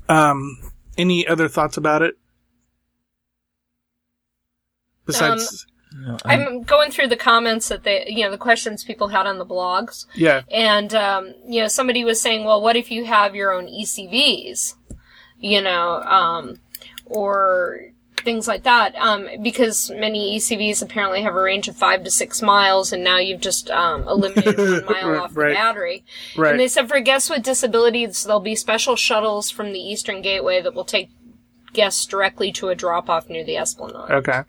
[0.09, 2.19] Um, any other thoughts about it?
[5.07, 9.09] Besides, No, I'm- I'm going through the comments that they, you know, the questions people
[9.09, 10.07] had on the blogs.
[10.15, 13.67] yeah, And, um, you know, somebody was saying, well, what if you have your own
[13.67, 14.75] ECVs?
[15.41, 16.61] You know, um,
[17.07, 17.81] or
[18.19, 18.95] things like that.
[18.97, 23.17] Um, because many ECVs apparently have a range of five to six miles, and now
[23.19, 26.05] you've just, um, eliminated one mile off the battery.
[26.37, 26.51] right.
[26.53, 30.61] And they said for guests with disabilities, there'll be special shuttles from the Eastern Gateway
[30.61, 31.09] that will take
[31.73, 34.11] guests directly to a drop off near the Esplanade.
[34.11, 34.43] okay,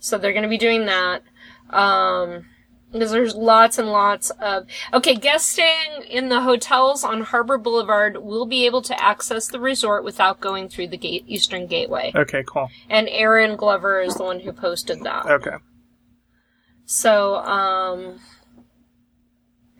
[0.00, 1.22] So they're going to be doing that.
[1.70, 2.46] Um,
[2.92, 8.16] because there's lots and lots of okay guests staying in the hotels on Harbor Boulevard
[8.16, 12.12] will be able to access the resort without going through the gate, Eastern Gateway.
[12.14, 15.26] okay, cool, And Erin Glover is the one who posted that.
[15.26, 15.56] okay.
[16.86, 18.20] So um,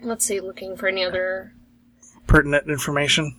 [0.02, 1.54] let's see, looking for any other.
[2.26, 3.34] Pertinent information.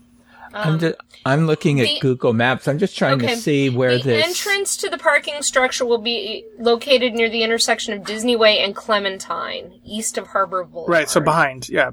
[0.53, 2.67] I'm just, I'm looking at the- Google Maps.
[2.67, 3.35] I'm just trying Okay.
[3.35, 4.25] to see where the this.
[4.25, 8.75] entrance to the parking structure will be located near the intersection of Disney Way and
[8.75, 10.91] Clementine, east of Harbor Boulevard.
[10.91, 11.91] Right, so behind, yeah,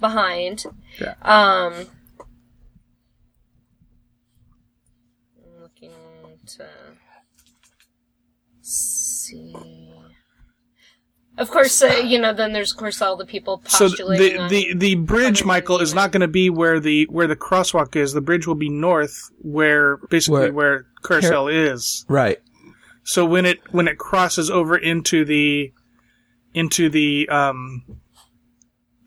[0.00, 0.64] behind.
[1.00, 1.14] Yeah.
[1.22, 1.86] Um.
[5.38, 5.92] I'm looking
[6.46, 6.68] to
[8.60, 9.54] see.
[11.38, 12.32] Of course, uh, you know.
[12.32, 14.48] Then there's of course all the people so postulating.
[14.48, 17.94] the the the bridge, Michael, is not going to be where the where the crosswalk
[17.94, 18.12] is.
[18.14, 22.04] The bridge will be north, where basically Where- where Carousel is.
[22.08, 22.38] right.
[23.04, 25.72] So when it when it crosses over into the
[26.54, 27.82] into the um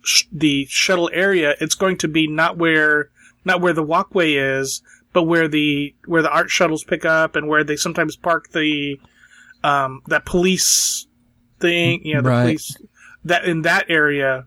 [0.04, 3.10] sh- the shuttle area, it's going to be not where
[3.44, 4.82] not where the walkway is,
[5.13, 8.98] but where the where the ART shuttles pick up and where they sometimes park the
[9.63, 11.08] um that police
[11.60, 12.43] thing, you know, the Right.
[12.43, 12.76] police
[13.26, 14.45] that in that area.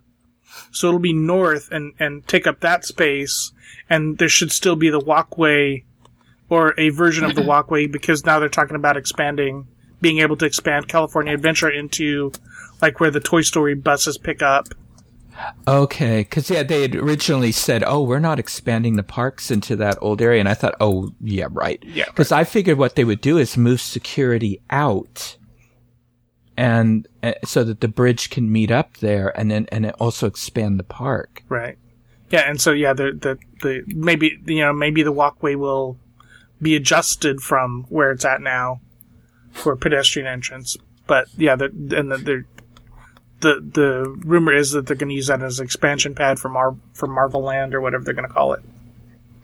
[0.71, 3.53] So it'll be north and and take up that space,
[3.89, 5.85] and there should still be the walkway
[6.49, 9.67] or a version of the walkway because now they're talking about expanding,
[10.01, 12.33] being able to expand California Adventure into
[12.83, 14.69] like where the Toy Story buses pick up
[15.67, 19.97] Okay, because yeah, they had originally said, "Oh, we're not expanding the parks into that
[20.03, 23.21] old area," and I thought, "Oh, yeah, right." Yeah, because I figured what they would
[23.23, 25.37] do is move security out,
[26.57, 30.79] and uh, so that the bridge can meet up there, and then and also expand
[30.79, 31.43] the park.
[31.49, 31.79] Right.
[32.31, 35.99] Yeah, and so yeah, the the the maybe you know maybe the walkway will
[36.61, 38.81] be adjusted from where it's at now
[39.51, 40.77] for pedestrian entrance.
[41.07, 42.45] But yeah, the and the the
[43.41, 46.49] the, the rumor is that they're going to use that as an expansion pad for
[46.49, 48.63] Mar for Marvel Land or whatever they're going to call it.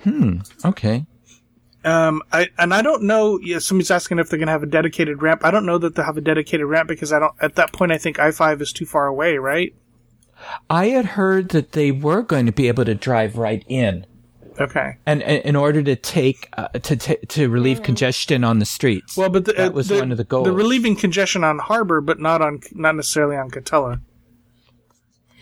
[0.04, 0.38] Hmm.
[0.64, 1.04] Okay.
[1.84, 3.38] Um, I and I don't know.
[3.40, 5.44] Yeah, somebody's asking if they're going to have a dedicated ramp.
[5.44, 7.34] I don't know that they'll have a dedicated ramp because I don't.
[7.40, 9.38] At that point, I think I five is too far away.
[9.38, 9.74] Right.
[10.68, 14.06] I had heard that they were going to be able to drive right in.
[14.60, 14.96] Okay.
[15.06, 19.16] And, and in order to take uh, to t- to relieve congestion on the streets.
[19.16, 20.46] Well, but the, that was the, one of the goals.
[20.46, 24.00] The relieving congestion on Harbor, but not on not necessarily on Katella.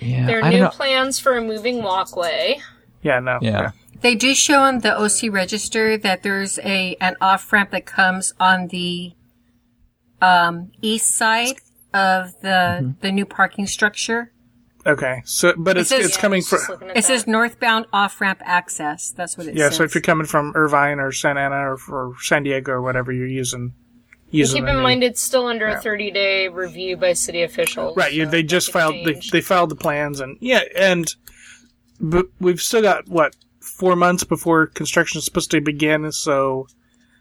[0.00, 0.68] yeah, There are I new know.
[0.68, 2.60] plans for a moving walkway.
[3.02, 3.20] Yeah.
[3.20, 3.38] No.
[3.40, 3.70] Yeah.
[4.00, 8.32] They do show on the OC register that there's a an off ramp that comes
[8.38, 9.12] on the
[10.20, 11.56] um, east side
[11.94, 12.48] of the
[12.82, 12.90] Mm-hmm.
[13.00, 14.32] the new parking structure.
[14.84, 15.22] Okay.
[15.24, 18.40] So, but it's says- it's coming Just from looking at It says northbound off ramp
[18.44, 19.10] access.
[19.10, 19.64] That's what it yeah.
[19.64, 19.72] says.
[19.72, 22.82] Yeah, so if you're coming from Irvine or Santa Ana or, or San Diego or
[22.82, 23.72] whatever you're using,
[24.30, 27.96] using Keep in new- mind it's still under a 30 day review by city officials.
[27.96, 31.12] Right, so they just filed they, they filed the plans and yeah, and
[32.00, 33.34] but we've still got what
[33.66, 36.66] four months before construction is supposed to begin, so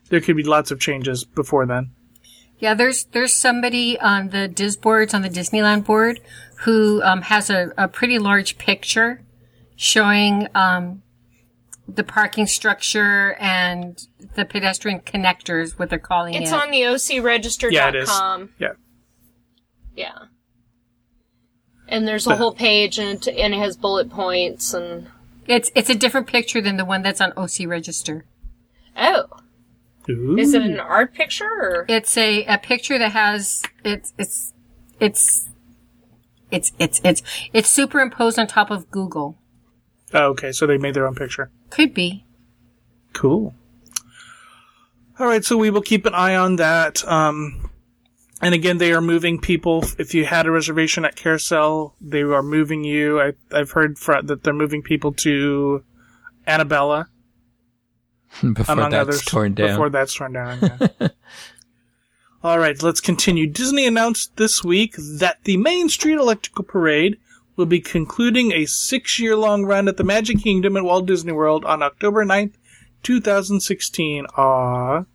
[0.10, 1.92] there could be lots of changes before then.
[2.60, 6.22] Yeah, there's there's somebody on the DIS boards on the Disneyland board
[6.60, 9.22] who um, has a, a pretty large picture
[9.76, 11.02] showing um,
[11.88, 16.56] the parking structure and the pedestrian connectors, what they're calling It's it.
[16.56, 17.74] on the ocregister.com.
[17.74, 18.10] Yeah, it is.
[18.58, 18.72] Yeah,
[19.96, 20.18] Yeah.
[21.88, 25.08] And there's a whole page and it, and it has bullet points and
[25.48, 28.26] it's it's a different picture than the one that's on OC Register.
[28.98, 29.26] oh,
[30.10, 30.38] Ooh.
[30.38, 34.54] is it an art picture or It's a, a picture that has it's it's
[35.00, 35.50] it's
[36.52, 37.22] it's it's it's
[37.54, 39.38] it's superimposed on top of Google.
[40.14, 41.50] Oh, okay, so they made their own picture.
[41.70, 42.26] Could be.
[43.14, 43.54] Cool.
[45.20, 47.06] All right, so we will keep an eye on that.
[47.08, 47.70] Um,
[48.46, 49.84] and again, they are moving people.
[49.98, 53.20] If you had a reservation at Carousel, they are moving you.
[53.20, 55.84] I, I've heard fr- that they're moving people to
[56.48, 57.08] Anabella,
[58.54, 59.26] before among that's others.
[59.26, 59.70] torn down.
[59.70, 60.60] Before that's torn down.
[60.62, 61.08] Yeah.
[62.44, 63.48] All right, let's continue.
[63.48, 67.18] Disney announced this week that the Main Street Electrical Parade
[67.56, 71.82] will be concluding a six-year-long run at the Magic Kingdom at Walt Disney World on
[71.82, 72.54] October 9th,
[73.02, 74.28] 2016.
[74.38, 75.08] Aww.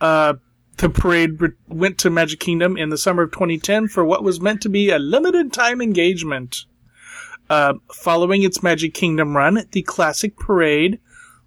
[0.00, 0.34] Uh,
[0.78, 4.40] the parade re- went to Magic Kingdom in the summer of 2010 for what was
[4.40, 6.64] meant to be a limited time engagement.
[7.50, 10.98] Uh, following its Magic Kingdom run, the classic parade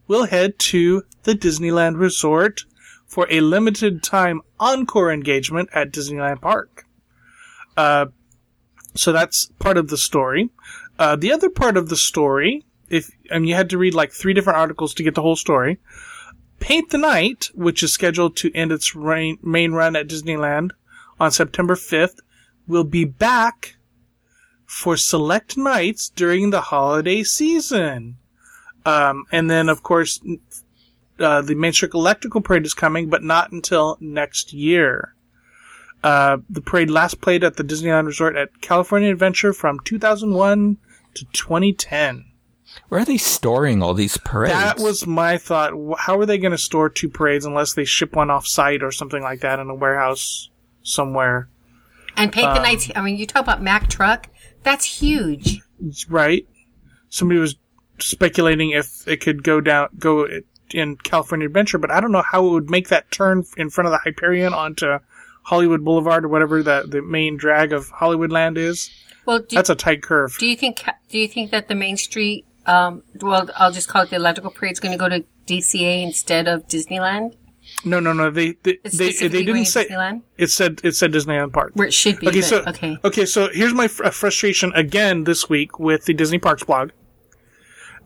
[0.07, 2.61] will head to the Disneyland Resort
[3.07, 6.85] for a limited time encore engagement at Disneyland Park.
[7.75, 8.07] Uh,
[8.93, 10.49] so that's part of the story.
[10.97, 14.33] Uh, the other part of the story, if and you had to read like three
[14.33, 15.79] different articles to get the whole story.
[16.59, 20.71] Paint the Night, which is scheduled to end its rain, main run at Disneyland
[21.19, 22.19] on September 5th,
[22.67, 23.75] will be back
[24.65, 28.17] for select nights during the holiday season.
[28.85, 30.19] Um, and then, of course,
[31.19, 35.15] uh, the Main Street Electrical Parade is coming, but not until next year.
[36.03, 40.77] Uh, the parade last played at the Disneyland Resort at California Adventure from 2001
[41.15, 42.25] to 2010.
[42.89, 44.54] Where are they storing all these parades?
[44.54, 45.73] That was my thought.
[45.99, 48.91] How are they going to store two parades unless they ship one off site or
[48.91, 50.49] something like that in a warehouse
[50.84, 51.49] somewhere?
[52.17, 52.89] And paint Um, the nights.
[52.95, 54.28] I mean, you talk about Mack truck.
[54.63, 55.62] That's huge.
[56.10, 56.47] Right?
[57.10, 57.56] Somebody was
[57.99, 60.28] speculating if it could go down, go
[60.71, 63.88] in California Adventure, but I don't know how it would make that turn in front
[63.88, 64.97] of the Hyperion onto
[65.43, 68.89] Hollywood Boulevard or whatever the, the main drag of Hollywoodland is.
[69.25, 70.36] Well, do, That's a tight curve.
[70.39, 74.04] do you think do you think that the Main Street, um, well, I'll just call
[74.04, 77.36] it the electrical parade, is going to go to DCA instead of Disneyland?
[77.84, 78.30] No, no, no.
[78.30, 80.21] They they It's they, they didn't say Disneyland?
[80.38, 81.71] it said it said Disneyland Park.
[81.73, 82.28] Where it should be.
[82.28, 82.97] Okay, but- so okay.
[83.04, 86.92] okay, so here's my fr- uh, frustration again this week with the Disney Parks blog.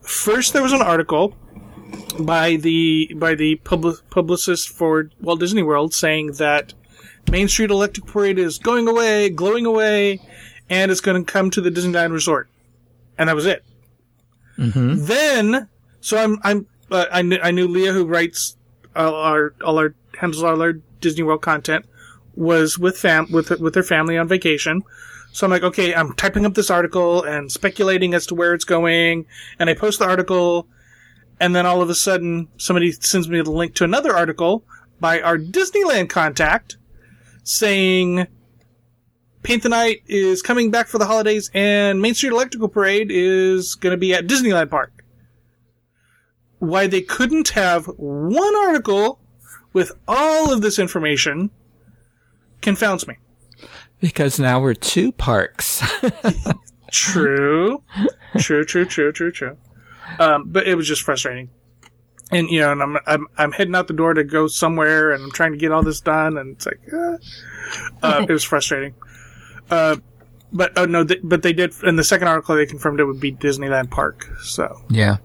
[0.02, 1.36] First, there was an article
[2.18, 6.72] by the by the public, publicist for Walt Disney World saying that
[7.30, 10.20] Main Street Electric Parade is going away, glowing away,
[10.70, 12.48] and it's going to come to the Disneyland Resort,
[13.18, 13.62] and that was it.
[15.06, 15.68] Then,
[16.00, 18.56] so I'm I'm uh, I knew I knew Leah who writes
[18.94, 21.86] all our all our handles all our Disney World content
[22.34, 24.82] was with fam with with her family on vacation.
[25.32, 28.64] So I'm like, okay, I'm typing up this article and speculating as to where it's
[28.64, 29.26] going,
[29.58, 30.66] and I post the article,
[31.38, 34.64] and then all of a sudden somebody sends me the link to another article
[34.98, 36.76] by our Disneyland contact
[37.44, 38.26] saying
[39.42, 43.74] Paint the Night is coming back for the holidays and Main Street Electrical Parade is
[43.74, 45.04] going to be at Disneyland Park.
[46.58, 49.18] Why they couldn't have one article
[49.72, 51.50] with all of this information
[52.60, 53.16] confounds me.
[54.00, 55.82] Because now we're two parks.
[56.90, 57.82] True.
[58.38, 59.56] true, true, true, true, true.
[60.18, 61.50] Um, but it was just frustrating.
[62.32, 65.22] And, you know, and I'm, I'm, I'm heading out the door to go somewhere and
[65.22, 67.16] I'm trying to get all this done and it's like, uh,
[68.02, 68.94] uh, it was frustrating.
[69.70, 69.96] Uh,
[70.52, 73.20] but, oh no, th- but they did, in the second article they confirmed it would
[73.20, 74.28] be Disneyland Park.
[74.42, 75.18] So, yeah.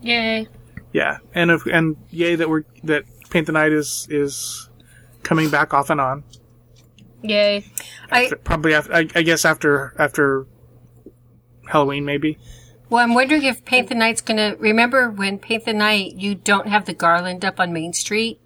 [0.00, 0.48] Yay.
[0.92, 1.18] yeah.
[1.34, 4.70] And if, and yay that we're, that Paint the Night is, is
[5.22, 6.24] coming back off and on.
[7.22, 7.64] Yay.
[8.10, 10.46] I Probably after, I, I guess after, after
[11.66, 12.38] Halloween maybe.
[12.88, 16.68] well, I'm wondering if Paint the Night's gonna remember when Paint the Night you don't
[16.68, 18.40] have the garland up on Main Street.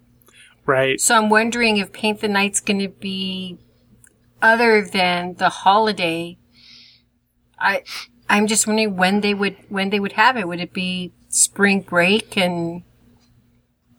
[0.65, 0.99] Right.
[0.99, 3.59] So I'm wondering if Paint the Night's gonna be
[4.43, 6.37] other than the holiday.
[7.57, 7.83] I
[8.29, 10.47] I'm just wondering when they would when they would have it.
[10.47, 12.83] Would it be spring break and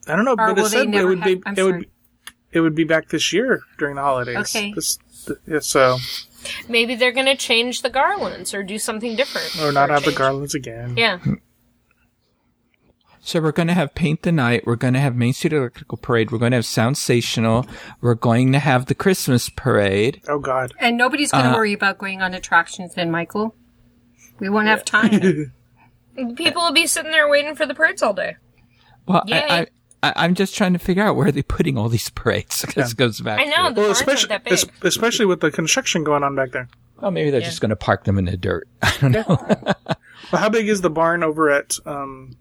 [0.07, 1.71] I don't know, but will it they said it never would be I'm it would
[1.71, 1.81] sorry.
[1.81, 1.89] be,
[2.53, 4.37] it would be back this year during the holidays.
[4.55, 4.71] Okay.
[4.73, 5.97] This, th- yeah, so
[6.69, 9.59] Maybe they're gonna change the garlands or do something different.
[9.59, 10.95] or not for a have the garlands again.
[10.95, 11.19] Yeah.
[13.27, 14.67] So we're going to have Paint the Night.
[14.67, 16.31] We're going to have Main Street Electrical Parade.
[16.31, 17.67] We're going to have Soundsational.
[17.99, 20.21] We're going to have the Christmas Parade.
[20.27, 20.73] Oh God.
[20.79, 23.55] and nobody's gonna Uh, worry about going on attractions then, Michael.
[24.39, 25.53] We won't have time.
[26.35, 28.35] People will be sitting there waiting for the parades all day.
[29.07, 29.41] Well, Yay.
[29.43, 29.67] I, I,
[30.03, 32.63] I, I'm just trying to figure out where they're putting all these parades.
[32.75, 33.39] This goes back.
[33.39, 34.59] I know the Well, barns aren't especially that big.
[34.83, 36.69] especially with the construction going on back there.
[37.01, 38.67] well, maybe they're just going to park them in the dirt.
[38.83, 39.25] I don't know.
[40.31, 42.37] Well, how big is the barn over at um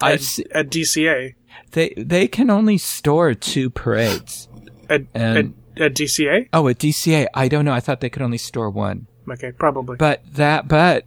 [0.00, 1.34] It, I at, see, at DCA?
[1.72, 4.48] they they can only store two parades.
[4.88, 6.48] At, And- at at DCA?
[6.52, 7.72] Oh, at DCA, I don't know.
[7.72, 9.06] I thought they could only store one.
[9.30, 9.96] Okay, probably.
[9.96, 11.04] But that, but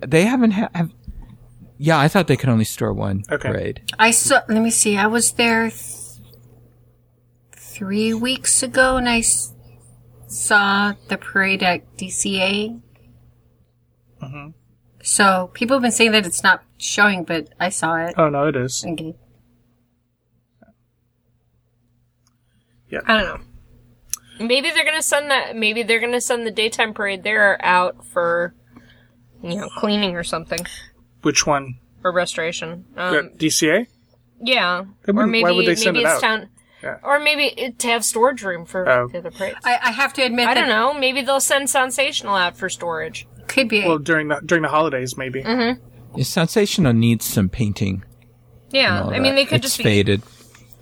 [0.00, 0.90] they haven't ha- have.
[1.78, 3.48] Yeah, I thought they could only store one Okay.
[3.48, 3.82] parade.
[3.98, 4.40] I saw.
[4.48, 4.96] Let me see.
[4.96, 5.82] I was there th-
[7.56, 9.52] three weeks ago, and I s-
[10.26, 12.80] saw the parade at DCA.
[14.22, 14.54] Mhm.
[15.02, 18.14] So people have been saying that it's not showing, but I saw it.
[18.18, 18.84] oh no, it is.
[18.86, 19.14] Okay.
[22.90, 23.00] Yeah.
[23.06, 23.26] I don't
[24.40, 24.46] know.
[24.46, 25.54] Maybe they're gonna send that.
[25.56, 28.54] Maybe they're gonna send the daytime parade there out for,
[29.42, 30.60] you know, cleaning or something
[31.22, 31.78] Which one?
[32.02, 32.86] or restoration.
[32.96, 33.86] Um, At DCA?
[34.42, 36.20] yeah, or maybe why would they send maybe it it's out?
[36.22, 36.48] town,
[36.82, 36.96] Yeah.
[37.02, 39.08] or maybe it, to have storage room for Oh.
[39.08, 39.58] the other parades.
[39.64, 40.94] I, I have to admit I that don't know.
[40.98, 43.28] Maybe they'll send Soundsational out for storage.
[43.46, 43.84] could be.
[43.86, 45.42] Well, during the during the holidays, maybe.
[45.42, 45.84] Mm-hmm.
[46.16, 48.04] Yeah, Soundsational needs some painting.
[48.70, 49.36] Yeah, and all I mean that.
[49.36, 49.84] they could it's just be.
[49.84, 50.22] faded.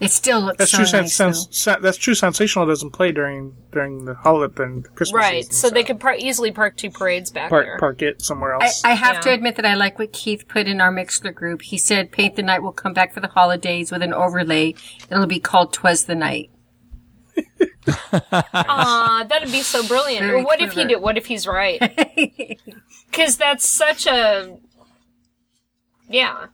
[0.01, 1.01] it still looks That's so true.
[1.01, 1.15] nice.
[1.15, 1.51] Sense, though.
[1.53, 2.15] sense, that's true.
[2.15, 5.99] Soundsational doesn't play during during the holiday, during the Christmas Right, season, so they could
[6.01, 7.79] par- easily park two parades back park there.
[7.79, 8.83] park it somewhere else.
[8.85, 11.63] I have to admit that I like what Keith put in our Mixlr group.
[11.63, 14.75] He said, "Paint the night will come back for the holidays with an overlay.
[15.11, 16.51] It'll be called Twas the Night."
[17.89, 20.27] Aw, that'd be so brilliant.
[20.27, 21.01] Very Or what if he did?
[21.01, 21.81] What if he's right?
[23.11, 24.59] Because that's such a.
[26.09, 26.47] Yeah.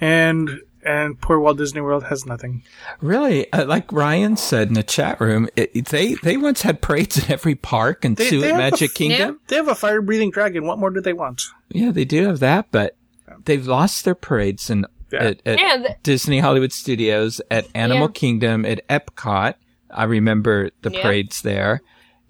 [0.00, 2.62] and and poor Walt Disney World has nothing.
[3.02, 6.80] Really, uh, like Ryan said in the chat room, it, it- they they once had
[6.80, 9.40] parades in every park and They- two they at have a Magic f- Kingdom.
[9.48, 10.66] They have a fire breathing dragon.
[10.66, 11.42] What more do they want?
[11.70, 11.90] Yeah.
[11.92, 12.96] they do have that, but
[13.44, 15.22] they've lost their parades in Yeah.
[15.24, 18.12] at, at Yeah, th- Disney Hollywood Studios, at Animal Yeah.
[18.14, 19.54] Kingdom, at Epcot.
[19.90, 21.02] I remember the Yeah.
[21.02, 21.82] parades there,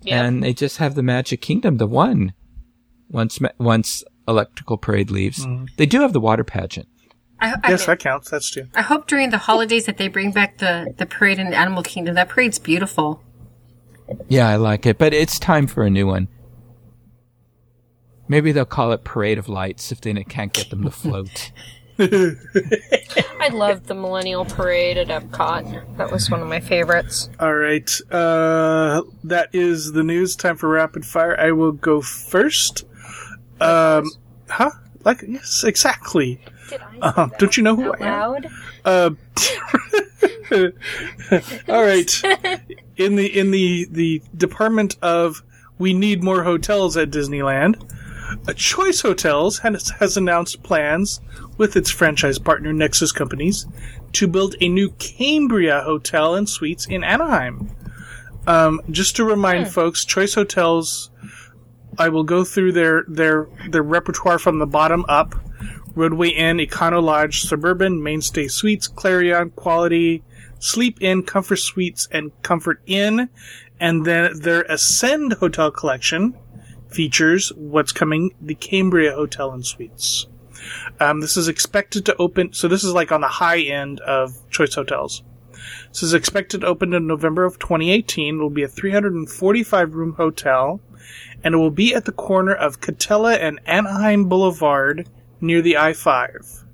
[0.02, 0.24] Yeah.
[0.24, 2.32] and they just have the Magic Kingdom, the one.
[3.10, 5.66] Once once Electrical Parade leaves, Mm-hmm.
[5.76, 6.88] they do have the water pageant.
[7.40, 8.30] I, I, Yes, that counts.
[8.30, 8.68] That's true.
[8.74, 12.14] I hope during the holidays that they bring back the the parade in Animal Kingdom.
[12.14, 13.22] That parade's beautiful.
[14.28, 16.28] Yeah, I like it, but it's time for a new one.
[18.28, 21.50] Maybe they'll call it Parade of Lights if they can't get them to float.
[21.98, 25.96] I loved the Millennial Parade at Epcot.
[25.96, 27.28] That was one of my favorites.
[27.40, 27.90] All right.
[28.10, 30.36] Uh, that is the news.
[30.36, 31.38] Time for rapid fire.
[31.38, 32.84] I will go first.
[33.60, 34.10] Um,
[34.50, 34.70] huh?
[35.04, 36.40] Like yes, exactly.
[36.68, 38.00] Did I Uh, don't you know who I am?
[38.00, 38.46] loud?
[38.84, 39.10] Uh,
[41.68, 42.22] all right.
[42.96, 45.42] In the in the the department of
[45.78, 47.80] we need more hotels at Disneyland,
[48.46, 51.20] a Choice Hotels has, has announced plans
[51.56, 53.66] with its franchise partner Nexus Companies
[54.12, 57.70] to build a new Cambria hotel and suites in Anaheim.
[58.46, 61.10] Um, just to remind folks, Choice Hotels,
[62.00, 65.34] I will go through their their their repertoire from the bottom up.
[65.94, 70.22] Rodeway Inn, Econo Lodge, Suburban, Mainstay Suites, Clarion, Quality,
[70.58, 73.28] Sleep Inn, Comfort Suites, and Comfort Inn.
[73.78, 76.34] And then their Ascend Hotel Collection
[76.88, 80.26] features what's coming, the Cambria Hotel and Suites.
[81.00, 84.48] Um, this is expected to open, so this is like on the high end of
[84.50, 85.22] Choice Hotels.
[85.88, 88.36] This is expected to open in November of 2018.
[88.36, 90.80] It will be a 345 room hotel,
[91.42, 95.08] and it will be at the corner of Katella and Anaheim Boulevard
[95.40, 96.64] near the I 5.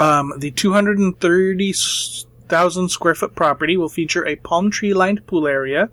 [0.00, 5.90] Um, the 230,000 square foot property will feature a palm tree lined pool area,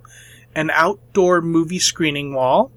[0.56, 2.72] an outdoor movie screening wall,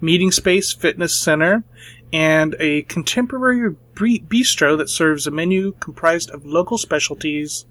[0.00, 1.64] meeting space, fitness center,
[2.12, 7.66] and a contemporary bistro that serves a menu comprised of local specialties,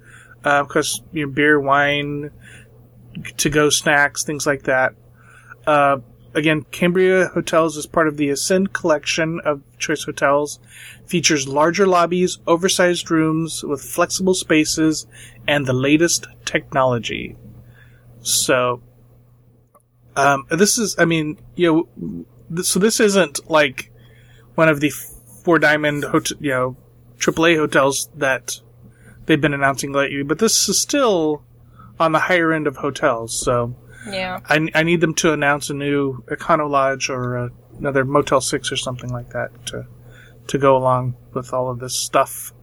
[0.46, 2.32] uh, of course, you know, beer, wine,
[3.38, 4.94] to go snacks, things like that.
[5.70, 6.02] Uh,
[6.34, 10.60] again, Cambria Hotels is part of the Ascend collection of Choice Hotels.
[11.06, 15.06] Features larger lobbies, oversized rooms with flexible spaces,
[15.48, 17.38] and the latest technology.
[18.22, 18.82] So,
[20.16, 21.88] um, this is, I mean, you
[22.52, 23.92] know, so this isn't like
[24.56, 26.78] one of the four diamond, hot- you know,
[27.20, 28.60] AAA hotels that
[29.28, 31.44] they've been announcing lately, but this is still
[32.00, 33.40] on the higher end of hotels.
[33.40, 33.76] So,
[34.08, 34.40] Yeah.
[34.46, 38.72] I, I need them to announce a new Econo Lodge or uh, another Motel 6
[38.72, 39.86] or something like that to
[40.48, 42.54] to go along with all of this stuff.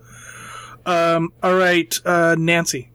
[0.85, 2.91] Um, all right, uh, Nancy.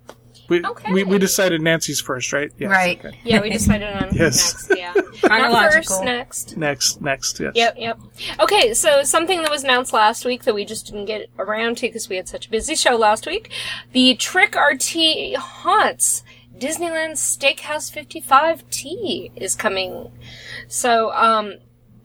[0.50, 0.92] We, Okay.
[0.92, 2.52] we, we decided Nancy's first, right?
[2.58, 3.00] Yes, Right.
[3.06, 3.18] okay.
[3.24, 4.68] Yeah, we decided on Yes.
[4.70, 4.78] next.
[4.78, 4.94] Yeah.
[5.30, 6.58] Not first, next.
[6.58, 7.54] Next, next, yes.
[7.56, 8.00] Yep, yep.
[8.38, 11.82] Okay, so something that was announced last week that we just didn't get around to
[11.84, 13.50] because we had such a busy show last week.
[13.94, 16.24] The Trick RT Haunts
[16.62, 20.12] Disneyland Steakhouse 55T is coming.
[20.68, 21.56] So, um,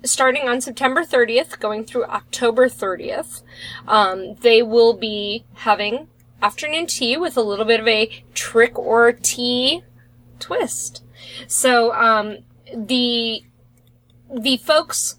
[0.02, 3.42] starting on September 30th, going through October 30th,
[3.86, 6.08] um, they will be having
[6.40, 9.82] afternoon tea with a little bit of a trick or tea
[10.38, 11.04] twist.
[11.46, 12.38] So, um,
[12.74, 13.42] the
[14.34, 15.16] the folks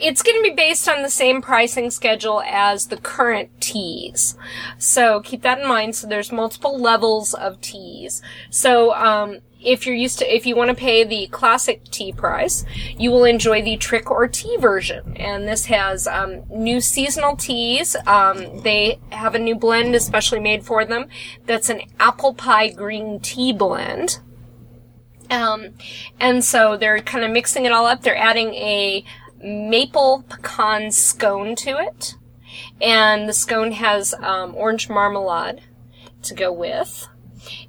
[0.00, 4.36] it's going to be based on the same pricing schedule as the current teas.
[4.78, 5.94] So keep that in mind.
[5.94, 8.22] So there's multiple levels of teas.
[8.50, 12.64] So, um, if you're used to, if you want to pay the classic tea price,
[12.96, 15.14] you will enjoy the trick or tea version.
[15.18, 17.94] And this has, um, new seasonal teas.
[18.06, 21.08] Um, they have a new blend especially made for them.
[21.44, 24.20] That's an apple pie green tea blend.
[25.30, 25.74] Um,
[26.18, 28.00] and so they're kind of mixing it all up.
[28.00, 29.04] They're adding a
[29.42, 32.14] maple pecan scone to it.
[32.80, 35.62] And the scone has um, orange marmalade
[36.22, 37.08] to go with.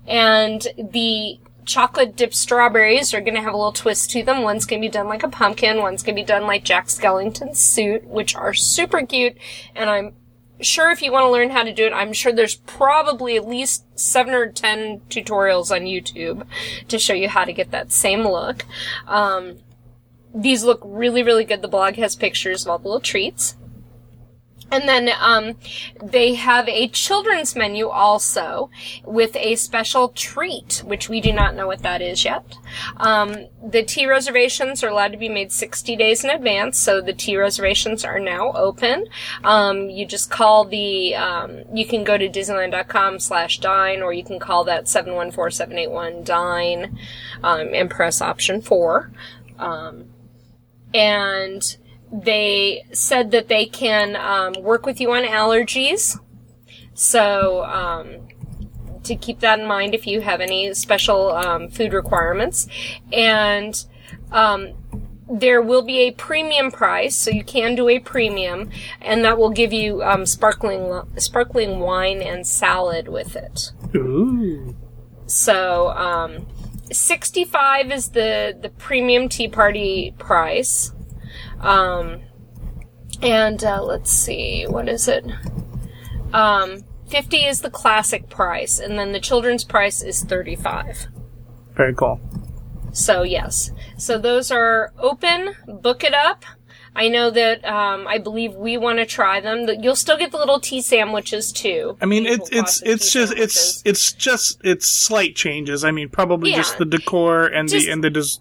[0.08, 4.42] And the chocolate dipped strawberries are going to have a little twist to them.
[4.42, 5.78] One's going to be done like a pumpkin.
[5.78, 9.38] One's going to be done like Jack Skellington's suit, which are super cute.
[9.76, 10.14] And I'm
[10.60, 13.48] sure if you want to learn how to do it, I'm sure there's probably at
[13.48, 16.46] least seven or ten tutorials on YouTube
[16.88, 18.66] to show you how to get that same look.
[19.08, 19.58] Um,
[20.34, 21.62] these look really, really good.
[21.62, 23.56] The blog has pictures of all the little treats.
[24.72, 25.58] And then um,
[26.02, 28.70] they have a children's menu also
[29.04, 32.56] with a special treat, which we do not know what that is yet.
[32.96, 37.12] Um, the tea reservations are allowed to be made 60 days in advance, so the
[37.12, 39.08] tea reservations are now open.
[39.44, 44.24] Um, you just call the, um, you can go to disneyland.com slash dine, or you
[44.24, 46.98] can call that 714-781-dine
[47.44, 49.12] um, and press option 4.
[49.60, 50.11] Um,
[50.94, 51.78] and
[52.12, 56.20] they said that they can um, work with you on allergies.
[56.94, 58.28] So, um,
[59.04, 62.68] to keep that in mind if you have any special um, food requirements.
[63.12, 63.84] And
[64.32, 64.74] um,
[65.32, 68.70] there will be a premium price, so you can do a premium,
[69.02, 73.72] and that will give you um, sparkling sparkling wine and salad with it.
[73.96, 74.76] Ooh.
[75.26, 76.46] So, um,
[76.92, 80.92] 65 is the, the premium tea party price.
[81.60, 82.22] Um,
[83.22, 85.26] and, uh, let's see, what is it?
[86.34, 91.08] Um, 50 is the classic price, and then the children's price is 35.
[91.76, 92.20] Very cool.
[92.94, 93.72] So, yes.
[93.98, 95.56] So those are open.
[95.68, 96.46] Book it up.
[96.96, 99.66] I know that, um, I believe we want to try them.
[99.66, 101.98] The- You'll still get the little tea sandwiches too.
[102.02, 105.86] I mean, The it's it's cost of it's just it's it's just it's slight changes.
[105.86, 108.40] I mean, probably just the decor and Just- the and the des-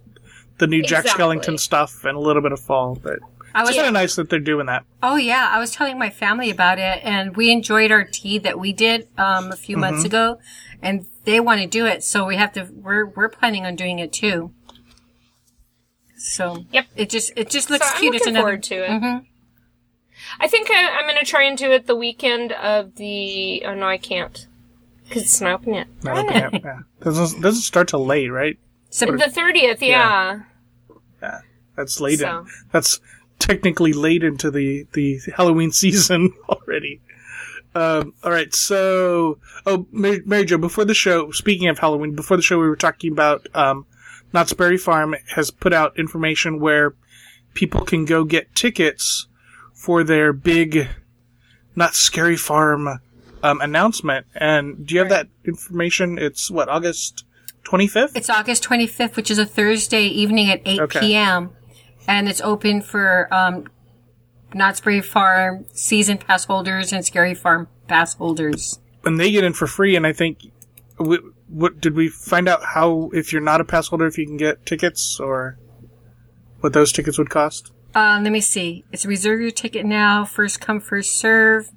[0.58, 1.24] the new Jack Exactly.
[1.24, 3.18] Skellington stuff and a little bit of fall, but
[3.54, 4.84] I was It's kind of nice that they're doing that.
[5.02, 8.58] Oh yeah, I was telling my family about it, and we enjoyed our tea that
[8.58, 9.80] we did um, a few Mm-hmm.
[9.80, 10.38] months ago,
[10.82, 12.68] and they want to do it, so we have to.
[12.72, 14.52] We're we're planning on doing it too.
[16.22, 16.86] So Yep.
[16.96, 18.14] it just it just looks So I'm cute.
[18.14, 18.44] It's looking another.
[18.58, 18.90] forward to it.
[18.90, 19.26] Mhm.
[20.38, 23.62] I think I, I'm going to try and do it the weekend of the.
[23.66, 24.46] Oh no, I can't
[25.04, 25.88] because it's not open yet.
[26.04, 26.78] Not open yet, yeah.
[27.02, 28.58] Doesn't doesn't start till late, right?
[28.90, 30.40] So The thirtieth, yeah.
[31.22, 31.40] Yeah,
[31.76, 32.18] that's late.
[32.20, 32.40] So.
[32.40, 33.00] In, that's
[33.38, 37.00] technically late into the the Halloween season already.
[37.74, 42.36] Um, all right, so oh, Mary, Mary Jo, before the show, speaking of Halloween, before
[42.36, 43.86] the show, we were talking about um,
[44.32, 46.94] Knott's Berry Farm has put out information where
[47.54, 49.26] people can go get tickets
[49.74, 50.88] for their big
[51.74, 53.00] Knott's Scary Farm
[53.42, 54.26] um, announcement.
[54.34, 56.18] And do you have that information?
[56.18, 57.24] It's what August
[57.64, 58.16] twenty fifth.
[58.16, 61.00] It's August 25th, which is a Thursday evening at 8 Okay.
[61.00, 61.50] p.m.
[62.06, 63.66] And it's open for um,
[64.54, 68.78] Knott's Berry Farm season pass holders and Scary Farm pass holders.
[69.04, 69.96] and they get in for free.
[69.96, 70.38] And I think,
[70.96, 71.20] what,
[71.50, 74.36] what did we find out how if you're not a pass holder, if you can
[74.36, 75.58] get tickets or
[76.60, 77.72] what those tickets would cost?
[77.94, 78.84] Um, let me see.
[78.92, 80.24] It's reserve your ticket now.
[80.24, 81.70] First come, first serve.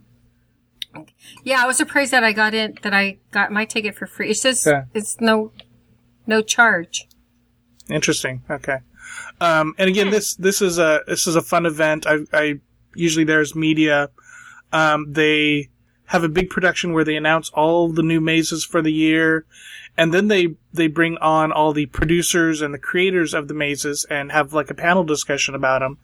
[1.44, 4.30] Yeah, I was surprised that I got in, that I got my ticket for free.
[4.30, 4.84] It's just, Yeah.
[4.94, 5.52] it's no,
[6.28, 7.08] no charge.
[7.90, 8.44] Interesting.
[8.50, 8.78] Okay.
[9.42, 12.06] Um, and again, this this is a this is a fun event.
[12.08, 12.60] I, I
[12.96, 14.10] usually there's media.
[14.72, 15.70] Um, they
[16.08, 19.46] have a big production where they announce all the new mazes for the year,
[19.98, 24.06] and then they they bring on all the producers and the creators of the mazes
[24.10, 25.98] and have like a panel discussion about them.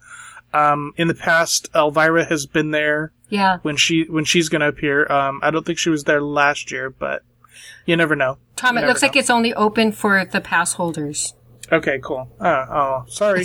[0.52, 3.58] Um, in the past, Elvira has been there Yeah.
[3.62, 5.10] when she when she's going to appear.
[5.10, 7.22] Um, I don't think she was there last year, but
[7.86, 8.38] you never know.
[8.56, 11.34] Tom, You it looks never like it's only open for the pass holders.
[11.72, 12.28] Okay, cool.
[12.40, 13.40] Uh, oh, sorry.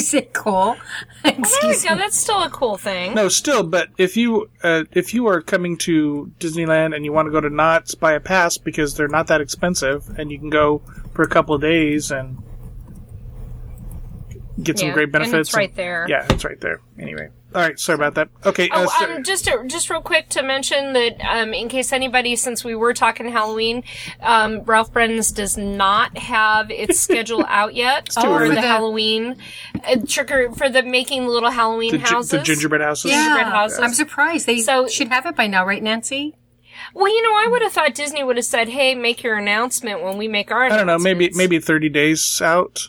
[0.00, 0.76] said cool.
[1.24, 1.94] There we Excuse go.
[1.94, 2.00] me.
[2.00, 3.14] That's still a cool thing.
[3.14, 7.26] No, still, but if you uh, if you are coming to Disneyland and you want
[7.26, 10.50] to go to Knott's, buy a pass because they're not that expensive, and you can
[10.50, 10.82] go
[11.14, 12.38] for a couple of days and
[14.62, 15.48] get some Yeah, great and benefits.
[15.48, 16.06] it's right there.
[16.08, 16.80] Yeah, it's right there.
[16.98, 17.78] Anyway, all right.
[17.78, 18.28] Sorry about that.
[18.44, 18.68] Okay.
[18.70, 21.92] uh, Oh, so- um, just to, just real quick to mention that um, in case
[21.92, 23.84] anybody, since we were talking Halloween,
[24.20, 28.54] um, Ralph Brennan's does not have its schedule out yet too for early.
[28.56, 29.36] the Halloween
[29.84, 32.30] uh, trick or for the making the little Halloween the, gi- houses.
[32.30, 33.10] the gingerbread houses.
[33.10, 33.78] Yeah, gingerbread houses.
[33.80, 34.46] I'm surprised.
[34.46, 36.34] They So- should have it by now, right, Nancy?
[36.92, 40.02] Well, you know, I would have thought Disney would have said, "Hey, make your announcement
[40.02, 40.98] when we make our." I don't know.
[40.98, 42.88] Maybe maybe thirty days out.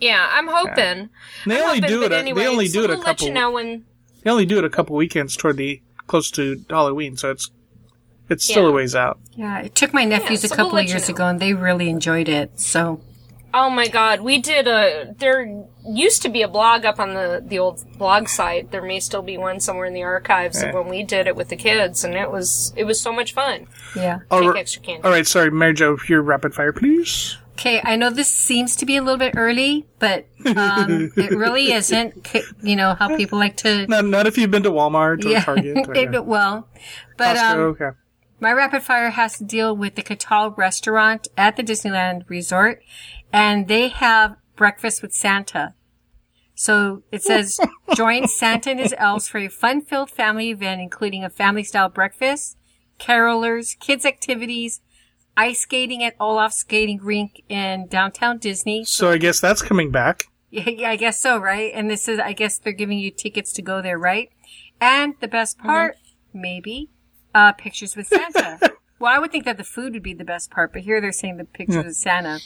[0.00, 1.10] Yeah, I'm hoping.
[1.46, 2.14] They I'm only hoping, do but it.
[2.14, 3.84] A, anyway, they only so do it a we'll let you know when.
[4.26, 7.48] They only do it a couple weekends toward the close to Halloween, so it's
[8.28, 8.68] it's still Yeah.
[8.70, 9.20] a ways out.
[9.36, 11.14] Yeah, it took my nephews so a we'll couple let of you years know.
[11.14, 12.58] ago, and they really enjoyed it.
[12.58, 13.00] So
[13.54, 15.14] Oh my god, we did a.
[15.16, 18.72] There used to be a blog up on the the old blog site.
[18.72, 21.48] There may still be one somewhere in the archives of when we did it with
[21.48, 23.68] the kids, and it was it was so much fun.
[23.94, 24.18] yeah.
[24.32, 25.04] All Take right- extra candy.
[25.04, 27.38] All right, sorry, Mary Jo, your rapid fire, please.
[27.56, 31.72] Okay, I know this seems to be a little bit early, but um, it really
[31.72, 32.28] isn't.
[32.62, 33.86] You know how people like to.
[33.86, 35.74] Not, not if you've been to Walmart or Yeah, Target.
[35.88, 36.68] Or, it, well,
[37.16, 37.90] but Costco, um, okay.
[38.40, 42.82] my rapid fire has to deal with the Catal restaurant at the Disneyland Resort,
[43.32, 45.72] and they have breakfast with Santa.
[46.54, 47.58] So it says,
[47.96, 52.58] join Santa and his elves for a fun-filled family event, including a family-style breakfast,
[53.00, 54.82] carolers, kids activities,
[55.36, 58.84] ice skating at Olaf Skating Rink in downtown Disney.
[58.84, 60.24] So I guess that's coming back.
[60.50, 61.72] Yeah, yeah, I guess so, right?
[61.74, 64.30] And this is, I guess they're giving you tickets to go there, right?
[64.80, 65.96] And the best part,
[66.32, 66.90] maybe,
[67.34, 68.58] uh, pictures with Santa.
[68.98, 71.12] well, I would think that the food would be the best part, but here they're
[71.12, 72.40] saying the pictures with Santa.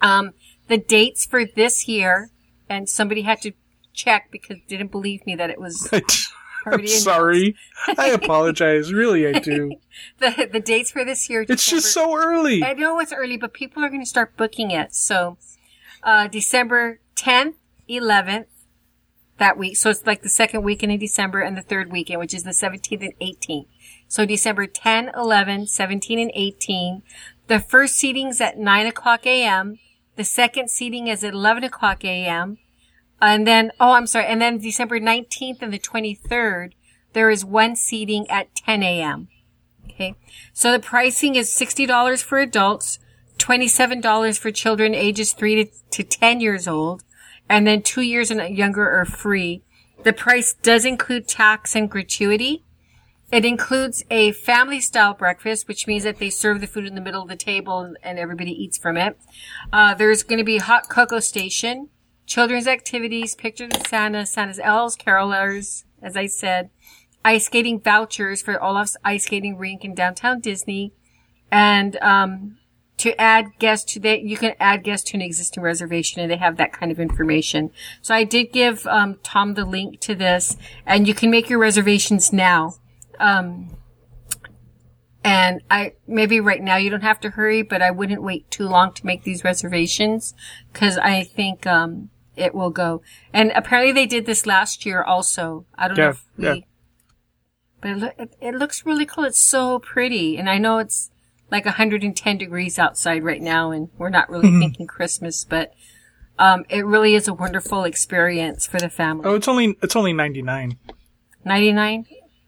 [0.00, 0.32] Um,
[0.68, 2.30] the dates for this year,
[2.68, 3.52] and somebody had to
[3.92, 5.88] check because didn't believe me that it was
[6.72, 7.56] I'm sorry.
[7.98, 8.92] I apologize.
[8.92, 9.72] Really, I do.
[10.20, 11.44] The, the dates for this year.
[11.48, 12.62] It's just so early.
[12.62, 14.94] I know it's early, but people are going to start booking it.
[14.94, 15.38] So,
[16.04, 17.54] uh, December 10th,
[17.88, 18.46] 11th,
[19.38, 19.76] that week.
[19.76, 22.50] So it's like the second weekend in December and the third weekend, which is the
[22.50, 23.66] 17th and 18th.
[24.06, 27.02] So December 10, 11, 17, and 18.
[27.46, 29.78] The first seating's at 9 o'clock a.m.
[30.16, 32.58] The second seating is at 11 o'clock a.m.
[33.20, 34.26] And then, oh, I'm sorry.
[34.26, 36.72] And then December 19th and the 23rd,
[37.12, 39.28] there is one seating at 10 a.m.
[39.86, 40.14] Okay.
[40.52, 42.98] So the pricing is $60 for adults,
[43.38, 47.02] $27 for children ages 3 to, to 10 years old,
[47.48, 49.62] and then 2 years and younger are free.
[50.04, 52.64] The price does include tax and gratuity.
[53.30, 57.00] It includes a family style breakfast, which means that they serve the food in the
[57.00, 59.18] middle of the table and, and everybody eats from it.
[59.72, 61.88] Uh, there's going to be hot cocoa station,
[62.28, 66.70] children's activities, pictures of Santa, Santa's elves, carolers, as I said,
[67.24, 70.92] ice skating vouchers for Olaf's ice skating rink in downtown Disney,
[71.50, 72.58] and um,
[72.98, 76.36] to add guests to that, you can add guests to an existing reservation, and they
[76.36, 77.70] have that kind of information.
[78.02, 81.58] So I did give um, Tom the link to this, and you can make your
[81.58, 82.74] reservations now.
[83.18, 83.70] Um,
[85.24, 88.68] and I maybe right now you don't have to hurry, but I wouldn't wait too
[88.68, 90.34] long to make these reservations
[90.72, 93.02] because I think um, it will go.
[93.32, 95.66] And apparently they did this last year also.
[95.76, 96.54] I don't know if we, yeah.
[97.80, 99.24] but it, loo- it, looks really cool.
[99.24, 101.10] It's so pretty, and I know it's
[101.50, 104.60] like 110 degrees outside right now, and we're not really Mm-hmm.
[104.60, 105.72] thinking Christmas, but
[106.38, 109.24] um, it really is a wonderful experience for the family.
[109.26, 110.78] Oh, it's only it's only ninety nine.
[111.44, 112.06] 99.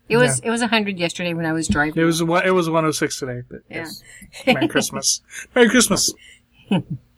[0.08, 2.00] It was it was 100 yesterday when I was driving.
[2.00, 2.20] It was.
[2.20, 3.42] It was one oh six today.
[3.48, 3.86] But Yeah.
[3.86, 4.02] yes.
[4.46, 5.22] Merry Christmas.
[5.54, 6.12] Merry Christmas.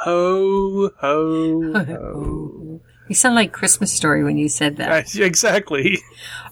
[0.04, 2.80] ho ho ho.
[3.08, 5.16] You sound like Christmas story when you said that.
[5.16, 5.98] Uh, exactly.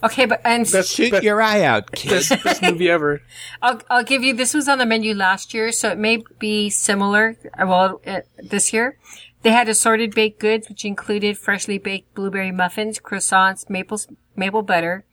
[0.03, 2.11] Okay, but and Best Shoot best, your eye out, kid.
[2.11, 3.22] best, best movie ever.
[3.62, 6.68] I'll I'll give you this was on the menu last year, so it may be
[6.68, 7.36] similar.
[7.57, 8.99] uh, Well, uh, this year
[9.42, 14.01] they had assorted baked goods, which included freshly baked blueberry muffins, croissants, maple
[14.34, 15.05] maple butter.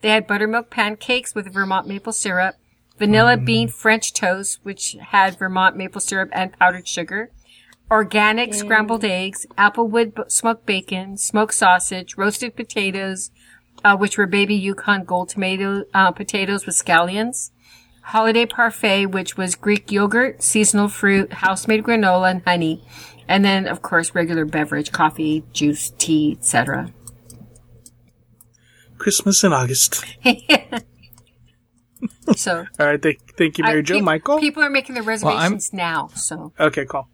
[0.00, 2.56] They had buttermilk pancakes with Vermont maple syrup,
[2.98, 7.30] vanilla bean French toast, which had Vermont maple syrup and powdered sugar.
[7.94, 13.30] Organic scrambled eggs, applewood b- smoked bacon, smoked sausage, roasted potatoes,
[13.84, 17.52] uh, which were baby Yukon gold tomato uh, potatoes with scallions.
[18.02, 22.84] Holiday parfait, which was Greek yogurt, seasonal fruit, house-made granola, and honey,
[23.28, 26.92] and then of course regular beverage, coffee, juice, tea, etc.
[28.98, 30.04] Christmas in August.
[32.36, 33.00] So, All right.
[33.00, 33.94] Thank, thank you, I- Mary Jo.
[33.94, 34.38] peop- Michael.
[34.38, 36.08] people are making their I'm- reservations now.
[36.14, 37.08] So, okay, cool.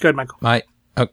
[0.00, 0.38] Good, Michael.
[0.40, 0.62] my
[0.96, 1.12] okay.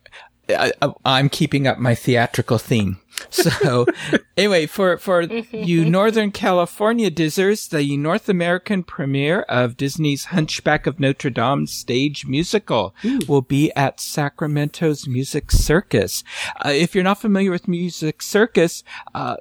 [0.49, 2.99] I, I- I'm keeping up my theatrical theme.
[3.29, 3.85] So
[4.37, 5.21] anyway, for for
[5.51, 12.25] you Northern California dizzers, the North American premiere of Disney's Hunchback of Notre Dame stage
[12.25, 12.95] musical
[13.27, 16.23] will be at Sacramento's Music Circus.
[16.63, 18.83] Uh, if you're not familiar with Music Circus,
[19.13, 19.35] uh,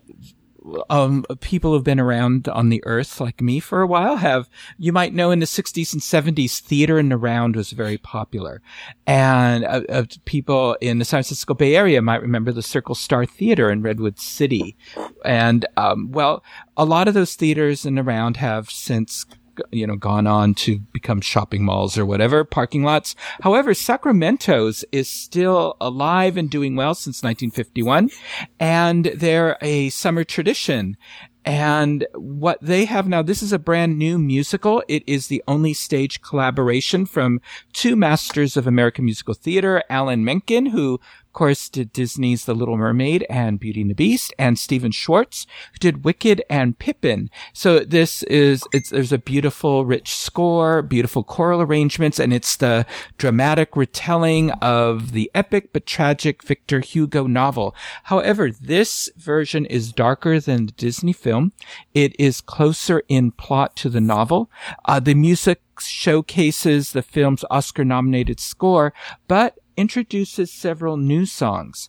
[0.91, 4.49] um, people who've been around on the earth like me for a while have,
[4.79, 8.63] you might know in the 60s and 70s, theater in the round was very popular.
[9.07, 13.27] And uh, uh, people in the San Francisco Bay Area might remember the Circle Star
[13.27, 14.77] Theater in Redwood City.
[15.25, 16.43] And, um, well,
[16.77, 19.25] a lot of those theaters in the round have since
[19.71, 23.15] you know, gone on to become shopping malls or whatever, parking lots.
[23.43, 28.11] However, Sacramento's is still alive and doing well since 1951,
[28.59, 30.97] and they're a summer tradition.
[31.47, 34.83] And what they have now, this is a brand new musical.
[34.89, 37.41] It is the only stage collaboration from
[37.73, 40.99] two masters of American musical theater, Alan Menken, who
[41.37, 45.79] course, did Disney's The Little Mermaid and Beauty and the Beast, and Stephen Schwartz, who
[45.79, 47.31] did Wicked and Pippin.
[47.53, 52.87] So this is, it's, there's a beautiful, rich score, beautiful choral arrangements, and it's the
[53.19, 57.75] dramatic retelling of the epic but tragic Victor Hugo novel.
[58.05, 61.53] However, this version is darker than the Disney film.
[61.93, 64.51] It is closer in plot to the novel.
[64.87, 68.95] Uh, the music showcases the film's Oscar nominated score,
[69.29, 71.89] but introduces several new songs.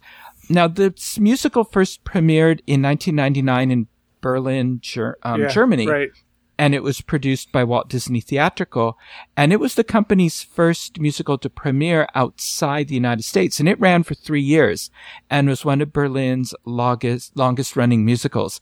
[0.49, 3.87] Now, the s- musical first premiered in 1999 in
[4.21, 6.09] Berlin, Ger- um, Yeah, Germany, Right.
[6.57, 8.97] and it was produced by Walt Disney Theatrical,
[9.35, 13.79] and it was the company's first musical to premiere outside the United States, and it
[13.79, 14.89] ran for three years,
[15.29, 18.59] and was one of Berlin's longest, longest running musicals.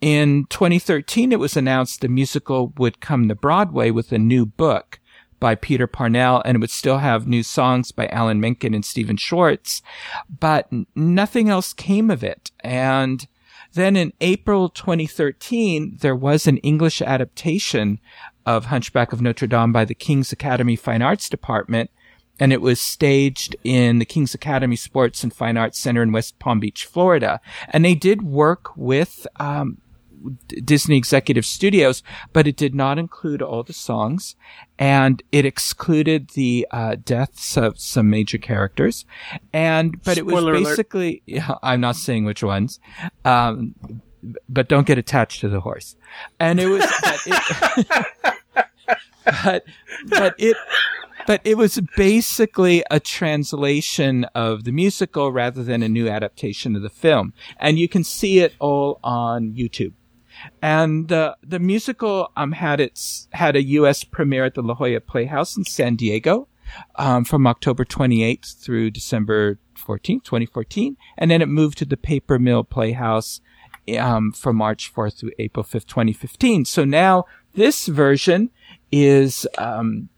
[0.00, 4.98] In 2013, it was announced the musical would come to Broadway with a new book
[5.40, 9.16] by Peter Parnell, and it would still have new songs by Alan Menken and Stephen
[9.16, 9.82] Schwartz,
[10.28, 12.50] but nothing else came of it.
[12.60, 13.26] And
[13.72, 17.98] then in April 2013, there was an English adaptation
[18.44, 21.90] of Hunchback of Notre Dame by the King's Academy Fine Arts Department,
[22.38, 26.38] and it was staged in the King's Academy Sports and Fine Arts Center in West
[26.38, 27.40] Palm Beach, Florida.
[27.68, 29.78] And they did work with um,
[30.64, 32.02] Disney Executive Studios,
[32.32, 34.36] but it did not include all the songs,
[34.78, 39.04] and it excluded the uh, deaths of some major characters.
[39.52, 42.80] And but it was basically, yeah, I'm not saying which ones,
[43.24, 43.74] um,
[44.48, 45.96] but don't get attached to the horse.
[46.38, 48.66] And it was, but it,
[49.24, 49.64] but
[50.08, 50.56] but it
[51.26, 56.82] but it was basically a translation of the musical rather than a new adaptation of
[56.82, 57.32] the film.
[57.58, 59.92] And you can see it all on YouTube.
[60.62, 64.04] And uh, the musical um had its had a U.S.
[64.04, 66.48] premiere at the La Jolla Playhouse in San Diego.
[66.96, 70.96] um, from October 28th through December 14th, 2014.
[71.18, 73.40] And then it moved to the Paper Mill Playhouse
[73.98, 76.64] um, from March 4th through April 5th, 2015.
[76.64, 77.24] So now
[77.54, 78.50] this version
[78.92, 80.08] is um,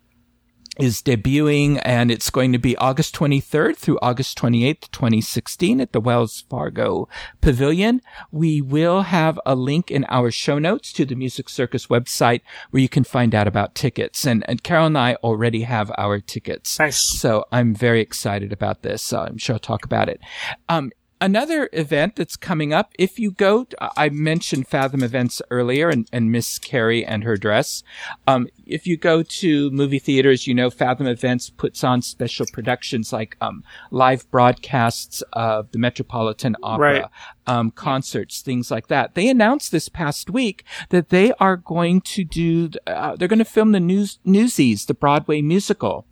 [0.79, 6.01] is debuting and it's going to be August 23rd through August 28th, 2016 at the
[6.01, 7.09] Wells Fargo
[7.41, 8.01] Pavilion.
[8.31, 12.81] We will have a link in our show notes to the Music Circus website where
[12.81, 14.25] you can find out about tickets.
[14.27, 16.79] And, and Carol and I already have our tickets.
[16.79, 17.01] Nice.
[17.01, 19.13] So I'm very excited about this.
[19.13, 20.21] Uh, I'm sure I'll talk about it.
[20.69, 20.91] Um,
[21.23, 23.67] another event that's coming up, if you go,
[23.97, 27.83] I mentioned Fathom Events earlier and, and Miss Carrie and her dress.
[28.27, 33.13] Um, if you go to movie theaters, you know Fathom Events puts on special productions
[33.13, 37.05] like um, live broadcasts of the Metropolitan Opera, Right.
[37.47, 39.15] um, concerts, things like that.
[39.15, 43.45] They announced this past week that they are going to do, uh, they're going to
[43.45, 46.07] film the news, Newsies, the Broadway musical.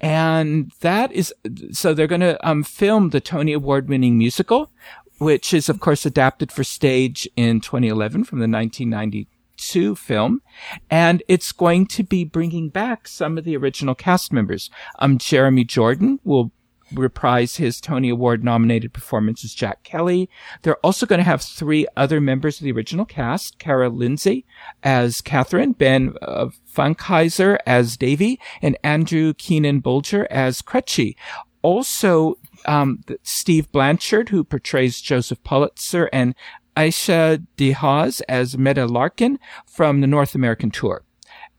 [0.00, 1.32] And that is,
[1.72, 4.70] so they're going to um, film the Tony Award winning musical,
[5.18, 10.42] which is of course adapted for stage in 2011 from the 1992 film.
[10.90, 14.70] And it's going to be bringing back some of the original cast members.
[14.98, 16.52] Um, Jeremy Jordan will
[16.96, 20.28] reprise his Tony Award nominated performance as Jack Kelly.
[20.62, 24.44] They're also going to have three other members of the original cast, Kara Lindsay
[24.82, 31.16] as Catherine, Ben uh, Fankhauser as Davy, and Andrew Keenan Bolger as Crutchy.
[31.62, 32.36] Also,
[32.66, 36.34] um, Steve Blanchard, who portrays Joseph Pulitzer, and
[36.76, 41.04] Aisha DeHaas as Medda Larkin from the North American tour.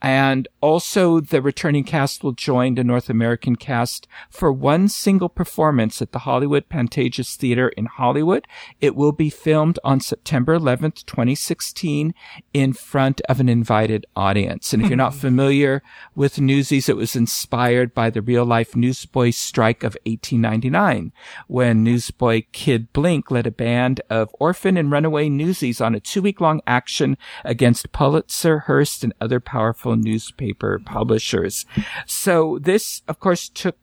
[0.06, 6.00] And also the returning cast will join the North American cast for one single performance
[6.00, 8.46] at the Hollywood Pantages Theater in Hollywood.
[8.80, 12.14] It will be filmed on September 11th, 2016
[12.54, 14.74] in front of an invited audience.
[14.74, 15.82] And if you're not familiar
[16.14, 21.14] with Newsies, it was inspired by the real life newsboy strike of 1899
[21.48, 26.22] when newsboy Kid Blink led a band of orphan and runaway newsies on a two
[26.22, 31.66] week long action against Pulitzer, Hearst, and other powerful newspaper publishers.
[32.06, 33.78] So this, of course, took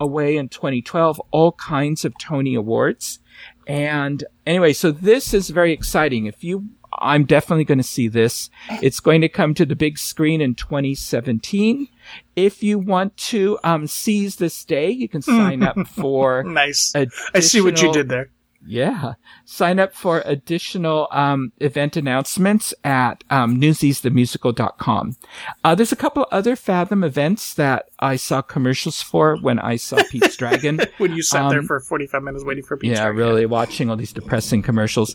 [0.00, 3.20] away in 2012 all kinds of Tony Awards.
[3.66, 6.26] And anyway, so this is very exciting.
[6.26, 8.50] If you, I'm definitely going to see this.
[8.82, 11.88] It's going to come to the big screen in 2017.
[12.34, 16.42] If you want to um, seize this day, you can sign up for.
[16.42, 16.92] Nice.
[16.94, 18.30] I see what you did there.
[18.66, 19.14] Yeah.
[19.44, 25.16] Sign up for additional um, event announcements at um, newsiesthemusical.com.
[25.64, 30.02] Uh, there's a couple other Fathom events that I saw commercials for when I saw
[30.10, 30.80] Pete's Dragon.
[30.98, 33.02] When you sat there Um, for 45 minutes waiting for pizza.
[33.02, 35.14] yeah, really watching all these depressing commercials.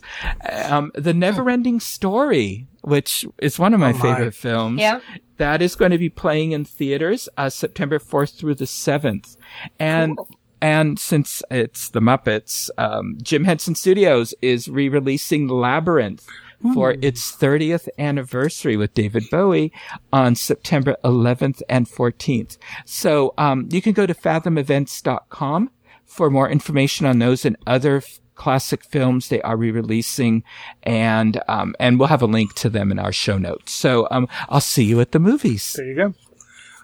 [0.68, 4.00] Um, the Neverending Story, which is one of my Oh my.
[4.00, 4.80] favorite films.
[4.80, 5.00] Yeah.
[5.38, 9.36] That is going to be playing in theaters uh, September 4th through the 7th.
[9.78, 10.18] And
[10.60, 16.26] and since it's the Muppets, um, Jim Henson Studios is re-releasing Labyrinth
[16.74, 19.70] for its 30th anniversary with David Bowie
[20.12, 22.56] on September 11th and 14th.
[22.84, 25.70] So um, you can go to fathomevents.com
[26.06, 30.42] for more information on those and other f- classic films they are re-releasing
[30.82, 34.28] and um, and we'll have a link to them in our show notes so um,
[34.50, 36.14] i'll see you at the movies There you go.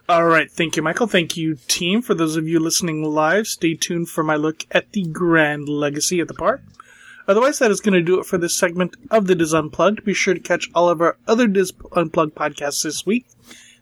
[0.08, 0.50] All right.
[0.50, 1.06] Thank you, Michael.
[1.06, 2.02] Thank you, team.
[2.02, 6.20] For those of you listening live, stay tuned for my look at the Grand Legacy
[6.20, 6.62] at the park.
[7.28, 10.04] Otherwise, that is going to do it for this segment of the DIS Unplugged.
[10.04, 13.26] Be sure to catch all of our other DIS Unplugged podcasts this week.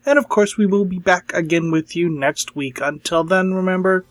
[0.04, 2.80] And of course, we will be back again with you next week.
[2.80, 4.04] Until then, remember,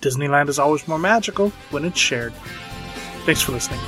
[0.00, 2.32] Disneyland is always more magical when it's shared.
[3.24, 3.80] Thanks for listening.